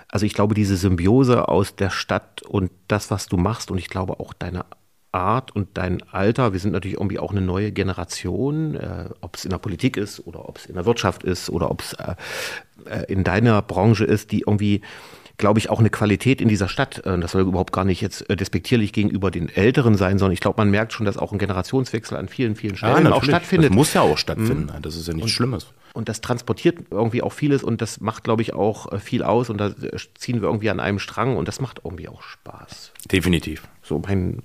[0.08, 3.88] Also ich glaube, diese Symbiose aus der Stadt und das, was du machst und ich
[3.88, 4.64] glaube auch deine
[5.12, 6.52] Art und dein Alter.
[6.52, 10.26] Wir sind natürlich irgendwie auch eine neue Generation, äh, ob es in der Politik ist
[10.26, 12.14] oder ob es in der Wirtschaft ist oder ob es äh,
[12.86, 14.82] äh, in deiner Branche ist, die irgendwie
[15.40, 17.04] glaube ich, auch eine Qualität in dieser Stadt.
[17.04, 20.40] Äh, das soll überhaupt gar nicht jetzt äh, despektierlich gegenüber den Älteren sein, sondern ich
[20.40, 23.70] glaube, man merkt schon, dass auch ein Generationswechsel an vielen, vielen Stellen ja, auch stattfindet.
[23.70, 24.70] Das muss ja auch stattfinden.
[24.76, 24.82] Mhm.
[24.82, 25.66] Das ist ja nichts und, Schlimmes.
[25.94, 29.58] Und das transportiert irgendwie auch vieles und das macht, glaube ich, auch viel aus und
[29.58, 29.72] da
[30.14, 32.92] ziehen wir irgendwie an einem Strang und das macht irgendwie auch Spaß.
[33.10, 33.66] Definitiv.
[33.82, 34.40] So mein,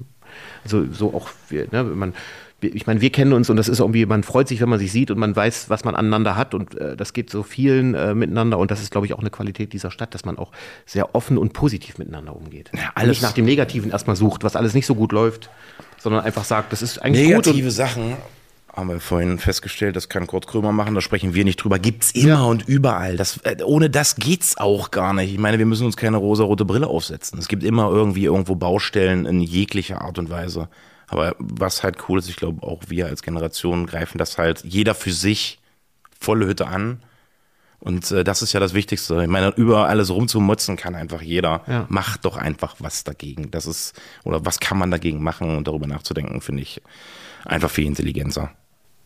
[0.64, 2.14] also so auch, wir, ne, man,
[2.62, 4.92] ich meine, wir kennen uns und das ist irgendwie, man freut sich, wenn man sich
[4.92, 8.16] sieht und man weiß, was man aneinander hat und äh, das geht so vielen äh,
[8.16, 10.52] miteinander und das ist, glaube ich, auch eine Qualität dieser Stadt, dass man auch
[10.86, 12.72] sehr offen und positiv miteinander umgeht.
[12.74, 15.50] Ja, alles nicht nach dem Negativen erstmal sucht, was alles nicht so gut läuft,
[15.98, 17.46] sondern einfach sagt, das ist eigentlich Negative gut.
[17.46, 18.18] Negative Sachen
[18.76, 21.80] haben wir vorhin festgestellt, das kann Kurt Krömer machen, da sprechen wir nicht drüber.
[21.80, 22.44] Gibt's immer ja.
[22.44, 23.16] und überall.
[23.16, 25.32] Das, äh, ohne das geht's auch gar nicht.
[25.32, 27.40] Ich meine, wir müssen uns keine rosa-rote Brille aufsetzen.
[27.40, 30.68] Es gibt immer irgendwie irgendwo Baustellen in jeglicher Art und Weise.
[31.08, 34.96] Aber was halt cool ist, ich glaube, auch wir als Generation greifen das halt jeder
[34.96, 35.60] für sich
[36.20, 37.02] volle Hütte an.
[37.80, 39.22] Und äh, das ist ja das Wichtigste.
[39.22, 41.62] Ich meine, über alles rumzumotzen kann einfach jeder.
[41.68, 41.86] Ja.
[41.88, 43.52] Macht doch einfach was dagegen.
[43.52, 46.82] Das ist, oder was kann man dagegen machen und darüber nachzudenken, finde ich
[47.46, 48.52] einfach viel intelligenter.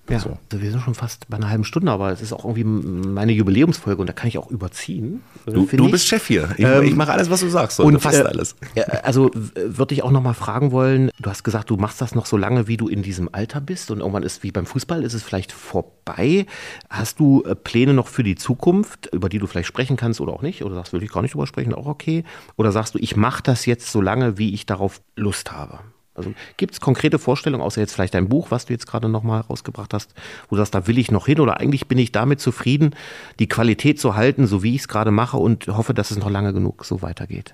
[0.09, 0.37] Ja, so.
[0.51, 3.31] also wir sind schon fast bei einer halben Stunde, aber es ist auch irgendwie meine
[3.31, 5.21] Jubiläumsfolge und da kann ich auch überziehen.
[5.45, 6.49] Du, du bist Chef hier.
[6.57, 7.79] Ich, ähm, ich mache alles, was du sagst.
[7.79, 8.55] Und fast äh, alles.
[9.03, 12.25] Also würde ich auch noch mal fragen wollen, du hast gesagt, du machst das noch
[12.25, 15.13] so lange, wie du in diesem Alter bist und irgendwann ist wie beim Fußball, ist
[15.13, 16.45] es vielleicht vorbei.
[16.89, 20.33] Hast du äh, Pläne noch für die Zukunft, über die du vielleicht sprechen kannst oder
[20.33, 20.63] auch nicht?
[20.63, 22.23] Oder sagst du, will ich gar nicht drüber sprechen, auch okay?
[22.55, 25.79] Oder sagst du, ich mache das jetzt so lange, wie ich darauf Lust habe?
[26.19, 29.41] Also gibt es konkrete Vorstellungen, außer jetzt vielleicht dein Buch, was du jetzt gerade nochmal
[29.41, 30.13] rausgebracht hast,
[30.49, 32.93] wo du sagst, da will ich noch hin oder eigentlich bin ich damit zufrieden,
[33.39, 36.29] die Qualität zu halten, so wie ich es gerade mache und hoffe, dass es noch
[36.29, 37.53] lange genug so weitergeht?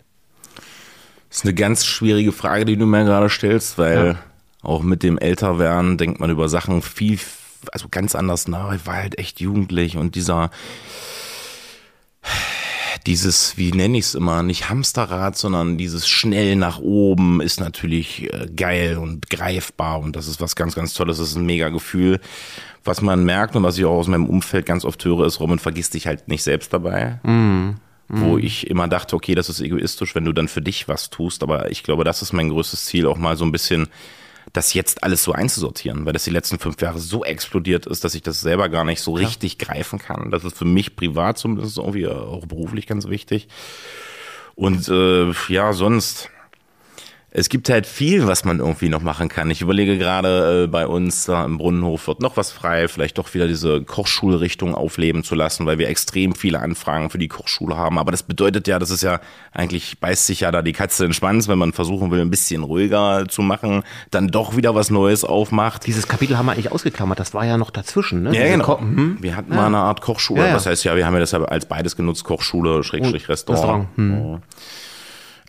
[1.30, 4.16] Das ist eine ganz schwierige Frage, die du mir gerade stellst, weil ja.
[4.62, 7.20] auch mit dem Älterwerden denkt man über Sachen viel,
[7.72, 8.74] also ganz anders nach.
[8.74, 10.50] Ich war halt echt jugendlich und dieser
[13.06, 18.34] dieses, wie nenne ich es immer, nicht Hamsterrad, sondern dieses schnell nach oben ist natürlich
[18.34, 21.18] äh, geil und greifbar und das ist was ganz, ganz Tolles.
[21.18, 22.20] Das ist ein mega Gefühl.
[22.84, 25.60] Was man merkt und was ich auch aus meinem Umfeld ganz oft höre, ist, Robin,
[25.60, 27.20] vergiss dich halt nicht selbst dabei.
[27.24, 27.78] Mm.
[28.08, 31.42] Wo ich immer dachte, okay, das ist egoistisch, wenn du dann für dich was tust.
[31.42, 33.88] Aber ich glaube, das ist mein größtes Ziel, auch mal so ein bisschen
[34.54, 38.16] das jetzt alles so einzusortieren, weil das die letzten fünf Jahre so explodiert ist, dass
[38.16, 40.32] ich das selber gar nicht so richtig greifen kann.
[40.32, 43.48] Das ist für mich privat zumindest irgendwie auch beruflich ganz wichtig.
[44.56, 46.30] Und äh, ja, sonst
[47.38, 49.52] es gibt halt viel, was man irgendwie noch machen kann.
[49.52, 53.34] Ich überlege gerade äh, bei uns da im Brunnenhof wird noch was frei, vielleicht doch
[53.34, 58.00] wieder diese Kochschulrichtung aufleben zu lassen, weil wir extrem viele Anfragen für die Kochschule haben.
[58.00, 59.20] Aber das bedeutet ja, das ist ja
[59.52, 62.30] eigentlich beißt sich ja da die Katze in den Schwanz, wenn man versuchen will, ein
[62.30, 65.86] bisschen ruhiger zu machen, dann doch wieder was Neues aufmacht.
[65.88, 67.20] Dieses Kapitel haben wir eigentlich ausgeklammert.
[67.20, 68.30] Das war ja noch dazwischen, ne?
[68.34, 68.80] Ja, Diese genau.
[68.80, 69.18] Hm?
[69.20, 69.58] Wir hatten ja.
[69.58, 70.40] mal eine Art Kochschule.
[70.40, 70.54] Ja, ja.
[70.54, 73.90] Das heißt ja, wir haben ja das als beides genutzt, Kochschule, Schrägstrich Restaurant.
[73.90, 73.98] Restaurant.
[73.98, 74.42] Hm.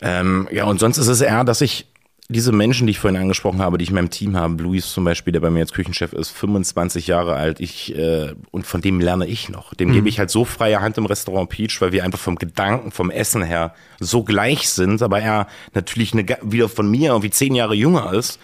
[0.03, 1.87] Ähm, ja, und sonst ist es eher, dass ich
[2.29, 5.05] diese Menschen, die ich vorhin angesprochen habe, die ich in meinem Team habe, Luis zum
[5.05, 9.01] Beispiel, der bei mir jetzt Küchenchef ist, 25 Jahre alt, ich äh, und von dem
[9.01, 9.75] lerne ich noch.
[9.75, 9.93] Dem mhm.
[9.93, 13.11] gebe ich halt so freie Hand im Restaurant Peach, weil wir einfach vom Gedanken, vom
[13.11, 17.75] Essen her so gleich sind, aber er natürlich eine, wieder von mir irgendwie zehn Jahre
[17.75, 18.41] jünger ist.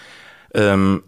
[0.54, 1.02] Ähm,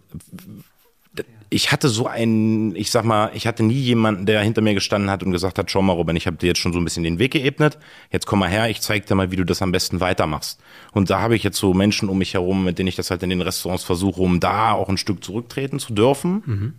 [1.49, 5.09] ich hatte so einen, ich sag mal, ich hatte nie jemanden, der hinter mir gestanden
[5.09, 7.03] hat und gesagt hat, schau mal, Robin, ich habe dir jetzt schon so ein bisschen
[7.03, 7.77] den Weg geebnet,
[8.11, 10.59] jetzt komm mal her, ich zeig dir mal, wie du das am besten weitermachst.
[10.91, 13.21] Und da habe ich jetzt so Menschen um mich herum, mit denen ich das halt
[13.23, 16.43] in den Restaurants versuche, um da auch ein Stück zurücktreten zu dürfen.
[16.45, 16.73] Mhm.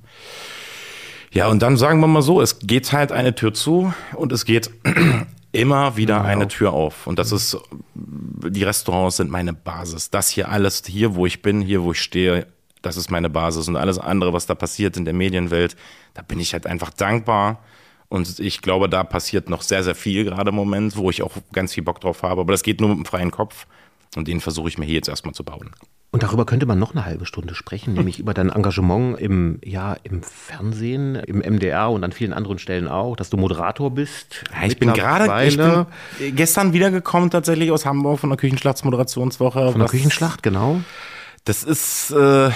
[1.32, 4.44] Ja, und dann sagen wir mal so, es geht halt eine Tür zu und es
[4.44, 4.70] geht
[5.52, 6.26] immer wieder wow.
[6.26, 7.06] eine Tür auf.
[7.06, 7.56] Und das ist,
[7.94, 10.10] die Restaurants sind meine Basis.
[10.10, 12.46] Das hier alles, hier wo ich bin, hier wo ich stehe,
[12.82, 15.76] das ist meine Basis und alles andere, was da passiert in der Medienwelt,
[16.14, 17.60] da bin ich halt einfach dankbar.
[18.08, 21.32] Und ich glaube, da passiert noch sehr, sehr viel gerade im Moment, wo ich auch
[21.52, 22.40] ganz viel Bock drauf habe.
[22.40, 23.66] Aber das geht nur mit einem freien Kopf.
[24.14, 25.72] Und den versuche ich mir hier jetzt erstmal zu bauen.
[26.12, 29.96] Und darüber könnte man noch eine halbe Stunde sprechen, nämlich über dein Engagement im, ja,
[30.04, 34.44] im Fernsehen, im MDR und an vielen anderen Stellen auch, dass du Moderator bist.
[34.54, 35.86] Ja, ich bin gerade
[36.34, 39.72] gestern wiedergekommen tatsächlich aus Hamburg von der Küchenschlachtsmoderationswoche.
[39.72, 40.80] Von der Küchenschlacht, genau.
[41.46, 42.50] Das ist, äh,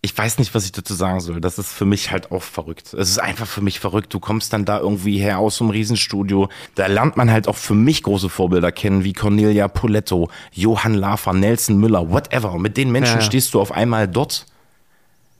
[0.00, 1.42] ich weiß nicht, was ich dazu sagen soll.
[1.42, 2.94] Das ist für mich halt auch verrückt.
[2.94, 4.14] Es ist einfach für mich verrückt.
[4.14, 6.48] Du kommst dann da irgendwie her aus so einem Riesenstudio.
[6.74, 11.34] Da lernt man halt auch für mich große Vorbilder kennen, wie Cornelia Poletto, Johann Lafer,
[11.34, 12.58] Nelson Müller, whatever.
[12.58, 13.26] Mit den Menschen ja, ja.
[13.26, 14.46] stehst du auf einmal dort.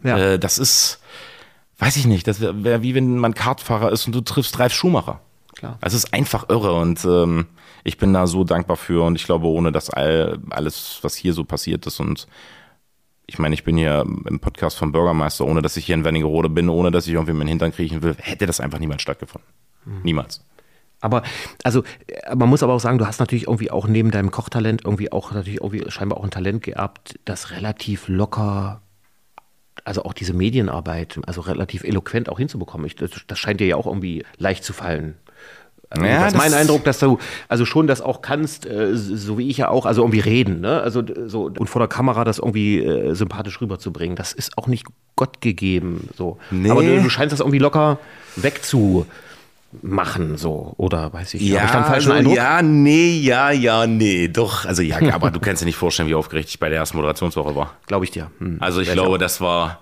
[0.03, 0.19] Ja.
[0.19, 1.01] Äh, das ist,
[1.79, 4.75] weiß ich nicht, das wäre wär wie wenn man Kartfahrer ist und du triffst Ralf
[4.75, 5.21] Schumacher.
[5.55, 5.79] Klar.
[5.81, 7.47] Also es ist einfach irre und ähm,
[7.87, 11.33] ich bin da so dankbar für und ich glaube, ohne das all, alles, was hier
[11.33, 12.27] so passiert ist und
[13.29, 16.49] ich meine, ich bin hier im Podcast vom Bürgermeister, ohne dass ich hier in Wernigerode
[16.49, 19.49] bin, ohne dass ich irgendwie meinen Hintern kriechen will, hätte das einfach niemals stattgefunden.
[19.85, 20.01] Mhm.
[20.03, 20.45] Niemals.
[21.01, 21.23] Aber,
[21.65, 21.83] also,
[22.35, 25.33] man muss aber auch sagen, du hast natürlich irgendwie auch neben deinem Kochtalent irgendwie auch
[25.33, 28.81] natürlich irgendwie scheinbar auch ein Talent geerbt, das relativ locker,
[29.85, 32.87] also auch diese Medienarbeit, also relativ eloquent auch hinzubekommen.
[32.87, 35.17] Ich, das, das scheint dir ja auch irgendwie leicht zu fallen.
[35.89, 37.19] Also ja, das ist mein Eindruck, dass du
[37.49, 40.81] also schon das auch kannst, äh, so wie ich ja auch, also irgendwie reden, ne?
[40.81, 44.87] Also so und vor der Kamera das irgendwie äh, sympathisch rüberzubringen, das ist auch nicht
[45.15, 46.39] Gott gegeben, so.
[46.51, 46.71] Nee.
[46.71, 47.99] Aber du, du scheinst das irgendwie locker
[48.35, 49.07] wegzumachen,
[50.37, 51.43] so oder weiß ich.
[51.43, 52.37] Ja, ich dann falschen also, Eindruck?
[52.37, 54.65] ja, nee, ja, ja, nee, doch.
[54.65, 57.55] Also ja, aber du kannst dir nicht vorstellen, wie aufgeregt ich bei der ersten Moderationswoche
[57.55, 57.75] war.
[57.87, 58.33] Glaube ich dir.
[58.41, 58.57] Hm.
[58.61, 59.79] Also ich glaube, das war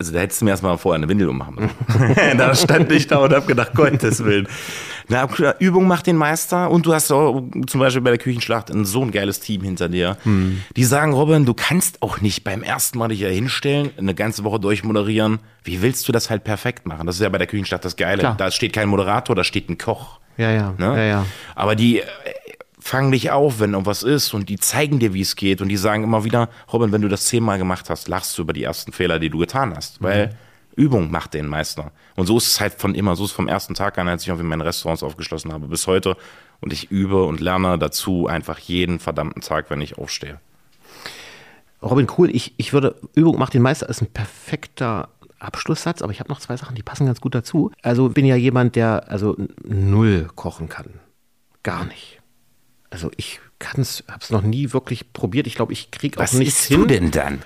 [0.00, 2.38] also da hättest du mir erstmal vorher eine Windel ummachen müssen.
[2.38, 4.48] da stand ich da und hab gedacht, Gottes Willen.
[5.08, 5.28] Na,
[5.58, 9.02] Übung macht den Meister und du hast auch zum Beispiel bei der Küchenschlacht ein so
[9.02, 10.16] ein geiles Team hinter dir.
[10.22, 10.62] Hm.
[10.74, 14.42] Die sagen, Robin, du kannst auch nicht beim ersten Mal dich hier hinstellen, eine ganze
[14.42, 15.40] Woche durchmoderieren.
[15.64, 17.06] Wie willst du das halt perfekt machen?
[17.06, 18.20] Das ist ja bei der Küchenschlacht das Geile.
[18.20, 18.36] Klar.
[18.38, 20.18] Da steht kein Moderator, da steht ein Koch.
[20.38, 20.74] Ja, ja.
[20.78, 20.96] Ne?
[20.96, 21.26] ja, ja.
[21.54, 22.00] Aber die
[22.80, 25.76] fangen dich auf, wenn irgendwas ist und die zeigen dir, wie es geht und die
[25.76, 28.92] sagen immer wieder, Robin, wenn du das zehnmal gemacht hast, lachst du über die ersten
[28.92, 30.32] Fehler, die du getan hast, weil mhm.
[30.76, 31.92] Übung macht den Meister.
[32.16, 34.22] Und so ist es halt von immer, so ist es vom ersten Tag an, als
[34.22, 36.16] ich irgendwie meine Restaurants aufgeschlossen habe, bis heute.
[36.60, 40.40] Und ich übe und lerne dazu einfach jeden verdammten Tag, wenn ich aufstehe.
[41.82, 42.30] Robin, cool.
[42.34, 45.08] Ich, ich würde, Übung macht den Meister ist ein perfekter
[45.38, 47.72] Abschlusssatz, aber ich habe noch zwei Sachen, die passen ganz gut dazu.
[47.82, 51.00] Also bin ja jemand, der also null kochen kann.
[51.62, 52.19] Gar nicht
[52.90, 55.46] also ich kann es, habe es noch nie wirklich probiert.
[55.46, 56.82] Ich glaube, ich kriege auch nichts hin.
[56.82, 57.42] Was denn dann?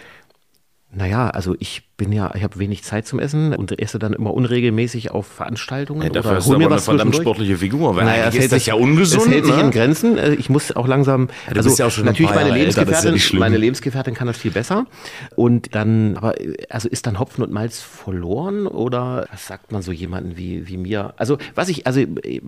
[0.97, 4.35] Naja, also ich bin ja, ich habe wenig Zeit zum Essen und esse dann immer
[4.35, 6.03] unregelmäßig auf Veranstaltungen.
[6.03, 8.67] Ja, dafür oder hast du aber eine verdammt sportliche Figur, weil naja, es hält sich
[8.67, 9.27] ja ungesund.
[9.27, 9.63] Es hält sich ne?
[9.63, 10.19] in Grenzen.
[10.19, 14.27] Äh, ich muss auch langsam, ja, also ja natürlich meine Lebensgefährtin, ja meine Lebensgefährtin kann
[14.27, 14.87] das viel besser.
[15.37, 16.35] Und dann, aber
[16.69, 20.77] also ist dann Hopfen und Malz verloren oder was sagt man so jemanden wie, wie
[20.77, 21.15] mir?
[21.17, 22.01] Also was ich, also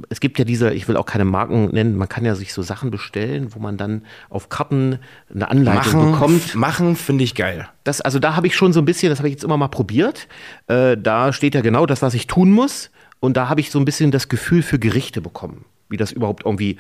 [0.09, 2.62] es gibt ja diese, ich will auch keine Marken nennen, man kann ja sich so
[2.62, 4.99] Sachen bestellen, wo man dann auf Karten
[5.32, 6.55] eine Anleitung machen, bekommt.
[6.55, 7.68] Machen finde ich geil.
[7.84, 9.68] Das, also da habe ich schon so ein bisschen, das habe ich jetzt immer mal
[9.68, 10.28] probiert.
[10.66, 12.91] Äh, da steht ja genau das, was ich tun muss.
[13.20, 16.45] Und da habe ich so ein bisschen das Gefühl für Gerichte bekommen, wie das überhaupt
[16.45, 16.76] irgendwie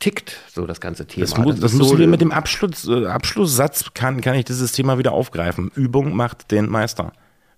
[0.00, 1.26] tickt, so das ganze Thema.
[1.26, 4.34] Das, muss, das, das musst so, du dir mit dem Abschluss, äh, Abschlusssatz, kann, kann
[4.34, 5.70] ich dieses Thema wieder aufgreifen.
[5.74, 7.12] Übung macht den Meister.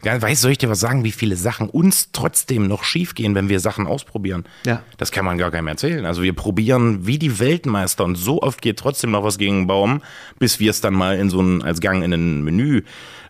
[0.04, 3.60] Weißt soll ich dir was sagen, wie viele Sachen uns trotzdem noch schiefgehen, wenn wir
[3.60, 4.44] Sachen ausprobieren?
[4.66, 4.82] Ja.
[4.96, 6.04] Das kann man gar keinem erzählen.
[6.06, 9.66] Also wir probieren wie die Weltmeister und so oft geht trotzdem noch was gegen den
[9.68, 10.02] Baum,
[10.40, 12.82] bis wir es dann mal in so ein, als Gang in ein Menü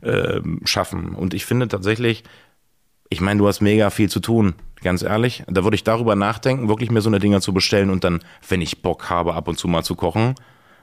[0.02, 1.14] äh, schaffen.
[1.14, 2.24] Und ich finde tatsächlich,
[3.08, 5.44] ich meine, du hast mega viel zu tun, ganz ehrlich.
[5.46, 8.60] Da würde ich darüber nachdenken, wirklich mir so eine Dinger zu bestellen und dann, wenn
[8.60, 10.34] ich Bock habe, ab und zu mal zu kochen.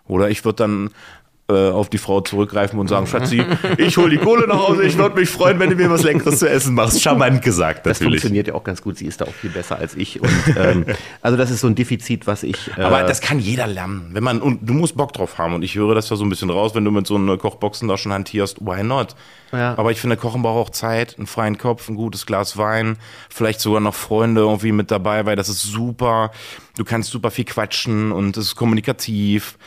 [0.06, 0.90] Oder ich würde dann
[1.50, 3.44] äh, auf die Frau zurückgreifen und sagen, Schatzi,
[3.78, 6.40] ich hole die Kohle nach Hause, ich würde mich freuen, wenn du mir was Leckeres
[6.40, 7.02] zu essen machst.
[7.02, 7.98] Charmant gesagt, natürlich.
[7.98, 8.98] Das funktioniert ja auch ganz gut.
[8.98, 10.22] Sie ist da auch viel besser als ich.
[10.22, 10.86] Und, ähm,
[11.22, 12.70] also das ist so ein Defizit, was ich.
[12.78, 14.10] Äh Aber das kann jeder lernen.
[14.14, 15.56] Wenn man, und du musst Bock drauf haben.
[15.56, 17.88] Und ich höre das ja so ein bisschen raus, wenn du mit so einer Kochboxen
[17.88, 18.62] da schon hantierst.
[18.62, 19.16] Why not?
[19.52, 19.76] Ja.
[19.78, 22.98] Aber ich finde, Kochen braucht auch Zeit, einen freien Kopf, ein gutes Glas Wein,
[23.30, 26.32] vielleicht sogar noch Freunde irgendwie mit dabei, weil das ist super.
[26.78, 29.58] Du kannst super viel quatschen und es ist kommunikativ.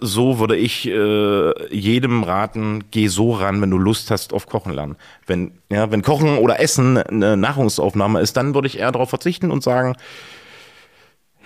[0.00, 4.72] So würde ich äh, jedem raten, geh so ran, wenn du Lust hast auf Kochen
[4.72, 4.96] lernen.
[5.26, 9.50] Wenn, ja, wenn Kochen oder Essen eine Nahrungsaufnahme ist, dann würde ich eher darauf verzichten
[9.50, 9.94] und sagen,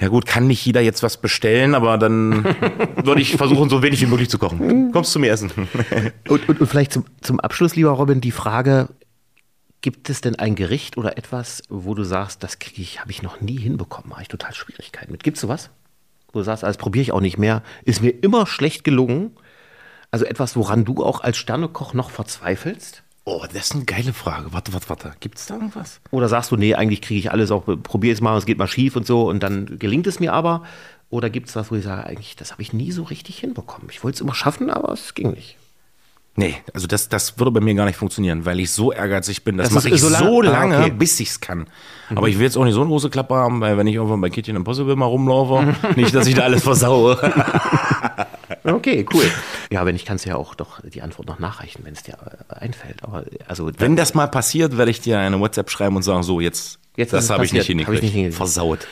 [0.01, 2.45] ja gut, kann nicht jeder jetzt was bestellen, aber dann
[3.03, 4.93] würde ich versuchen, so wenig wie möglich zu kochen.
[4.93, 5.51] Kommst zu mir essen.
[6.29, 8.89] und, und, und vielleicht zum, zum Abschluss, lieber Robin, die Frage,
[9.81, 13.23] gibt es denn ein Gericht oder etwas, wo du sagst, das kriege ich, habe ich
[13.23, 15.25] noch nie hinbekommen, habe ich total Schwierigkeiten mit.
[15.25, 15.71] Gibt es sowas?
[16.33, 19.37] Wo du sagst, das probiere ich auch nicht mehr, ist mir immer schlecht gelungen.
[20.11, 23.03] Also etwas, woran du auch als Sternekoch noch verzweifelst?
[23.25, 24.55] Oh, das ist eine geile Frage.
[24.55, 25.13] Warte, warte, warte.
[25.21, 26.01] Gibt es da irgendwas?
[26.11, 28.67] Oder sagst du, nee, eigentlich kriege ich alles auch, probiere es mal, es geht mal
[28.67, 30.63] schief und so und dann gelingt es mir aber?
[31.11, 33.89] Oder gibt es was, wo ich sage, eigentlich, das habe ich nie so richtig hinbekommen.
[33.91, 35.58] Ich wollte es immer schaffen, aber es ging nicht.
[36.39, 39.57] Nee, also das, das würde bei mir gar nicht funktionieren, weil ich so ehrgeizig bin.
[39.57, 40.93] Das, das mache ich so lange, so lange ah, okay.
[40.93, 41.67] bis ich es kann.
[42.11, 42.17] Mhm.
[42.17, 44.21] Aber ich will jetzt auch nicht so eine große Klappe haben, weil wenn ich irgendwann
[44.21, 47.19] bei Kitchen Impossible mal rumlaufe, nicht, dass ich da alles versaue.
[48.65, 49.25] Okay, cool.
[49.71, 52.15] Ja, wenn ich kann es ja auch doch die Antwort noch nachreichen, wenn es dir
[52.51, 53.03] äh, einfällt.
[53.03, 56.41] Aber also wenn das mal passiert, werde ich dir eine WhatsApp schreiben und sagen, so
[56.41, 58.03] jetzt, jetzt das habe ich nicht hingekriegt.
[58.03, 58.87] Ich nicht Versaut.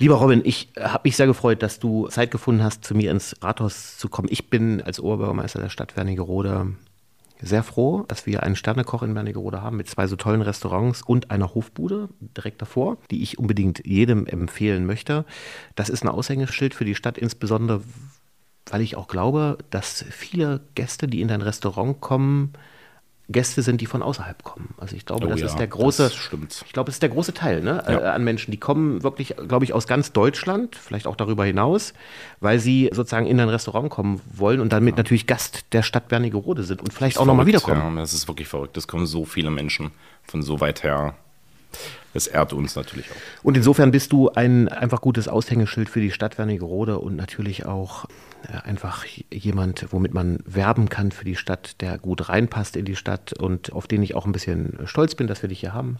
[0.00, 3.34] Lieber Robin, ich habe mich sehr gefreut, dass du Zeit gefunden hast, zu mir ins
[3.42, 4.28] Rathaus zu kommen.
[4.30, 6.74] Ich bin als Oberbürgermeister der Stadt Wernigerode
[7.40, 11.32] sehr froh, dass wir einen Sternekoch in Wernigerode haben mit zwei so tollen Restaurants und
[11.32, 15.24] einer Hofbude direkt davor, die ich unbedingt jedem empfehlen möchte.
[15.74, 17.82] Das ist ein Aushängeschild für die Stadt, insbesondere
[18.70, 22.52] weil ich auch glaube, dass viele Gäste, die in dein Restaurant kommen,
[23.30, 24.74] Gäste sind, die von außerhalb kommen.
[24.78, 26.10] Also ich glaube, oh, das ja, ist der große,
[26.64, 28.00] ich glaube, das ist der große Teil ne, ja.
[28.00, 31.92] äh, an Menschen, die kommen wirklich, glaube ich, aus ganz Deutschland, vielleicht auch darüber hinaus,
[32.40, 34.96] weil sie sozusagen in ein Restaurant kommen wollen und damit ja.
[34.96, 37.96] natürlich Gast der Stadt Wernigerode sind und vielleicht auch nochmal wiederkommen.
[37.96, 38.76] Ja, das ist wirklich verrückt.
[38.78, 39.90] Es kommen so viele Menschen
[40.22, 41.14] von so weit her.
[42.14, 43.44] Das ehrt uns natürlich auch.
[43.44, 48.06] Und insofern bist du ein einfach gutes Aushängeschild für die Stadt Wernigerode und natürlich auch
[48.46, 52.94] äh, einfach jemand, womit man werben kann für die Stadt, der gut reinpasst in die
[52.94, 55.98] Stadt und auf den ich auch ein bisschen stolz bin, dass wir dich hier haben.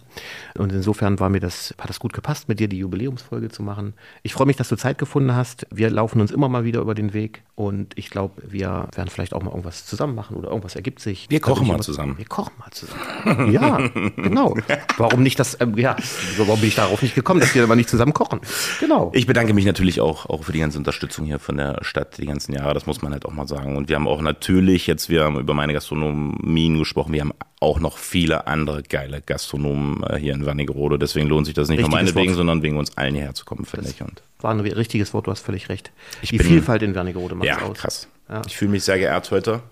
[0.56, 3.94] Und insofern war mir das, hat das gut gepasst, mit dir die Jubiläumsfolge zu machen.
[4.22, 5.66] Ich freue mich, dass du Zeit gefunden hast.
[5.70, 9.34] Wir laufen uns immer mal wieder über den Weg und ich glaube, wir werden vielleicht
[9.34, 11.26] auch mal irgendwas zusammen machen oder irgendwas ergibt sich.
[11.28, 12.16] Wir kochen mal zusammen.
[12.18, 13.52] Wir kochen mal zusammen.
[13.52, 13.78] ja,
[14.16, 14.56] genau.
[14.96, 15.96] Warum nicht das, ähm, ja,
[16.36, 18.40] warum bin ich darauf nicht gekommen, dass wir aber nicht zusammen kochen?
[18.80, 19.10] Genau.
[19.14, 22.26] Ich bedanke mich natürlich auch, auch für die ganze Unterstützung hier von der Stadt, die
[22.26, 23.76] ganzen Jahre, das muss man halt auch mal sagen.
[23.76, 27.80] Und wir haben auch natürlich, jetzt wir haben über meine Gastronomien gesprochen, wir haben auch
[27.80, 30.98] noch viele andere geile Gastronomen äh, hier in Wernigerode.
[30.98, 32.36] Deswegen lohnt sich das nicht Richtiges nur meinetwegen, Wort.
[32.36, 34.00] sondern wegen uns allen hierher zu kommen, finde ich.
[34.00, 35.90] Und war ein richtiges Wort, du hast völlig recht.
[36.22, 37.76] Ich Die bin, Vielfalt in Wernigerode macht ja, aus.
[37.76, 38.08] Krass.
[38.28, 38.42] Ja.
[38.46, 39.62] Ich fühle mich sehr geehrt heute.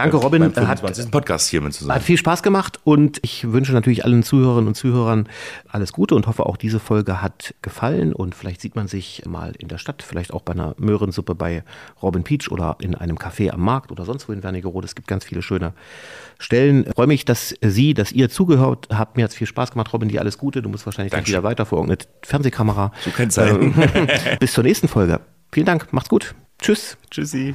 [0.00, 0.40] Danke, Robin.
[0.40, 1.04] Beim 25.
[1.04, 1.94] Hat, Podcast hier mit zusammen.
[1.94, 5.28] Hat viel Spaß gemacht und ich wünsche natürlich allen Zuhörerinnen und Zuhörern
[5.68, 9.52] alles Gute und hoffe auch diese Folge hat gefallen und vielleicht sieht man sich mal
[9.58, 11.64] in der Stadt, vielleicht auch bei einer Möhrensuppe bei
[12.02, 14.86] Robin Peach oder in einem Café am Markt oder sonst wo in Wernigerode.
[14.86, 15.74] Es gibt ganz viele schöne
[16.38, 16.86] Stellen.
[16.86, 19.18] Ich freue mich, dass Sie, dass ihr zugehört habt.
[19.18, 19.92] Mir hat es viel Spaß gemacht.
[19.92, 20.62] Robin, dir alles Gute.
[20.62, 22.92] Du musst wahrscheinlich gleich wieder weiter vor irgendeine Fernsehkamera.
[23.04, 23.74] So kann sein.
[24.40, 25.20] Bis zur nächsten Folge.
[25.52, 25.92] Vielen Dank.
[25.92, 26.34] Macht's gut.
[26.58, 26.96] Tschüss.
[27.10, 27.54] Tschüssi.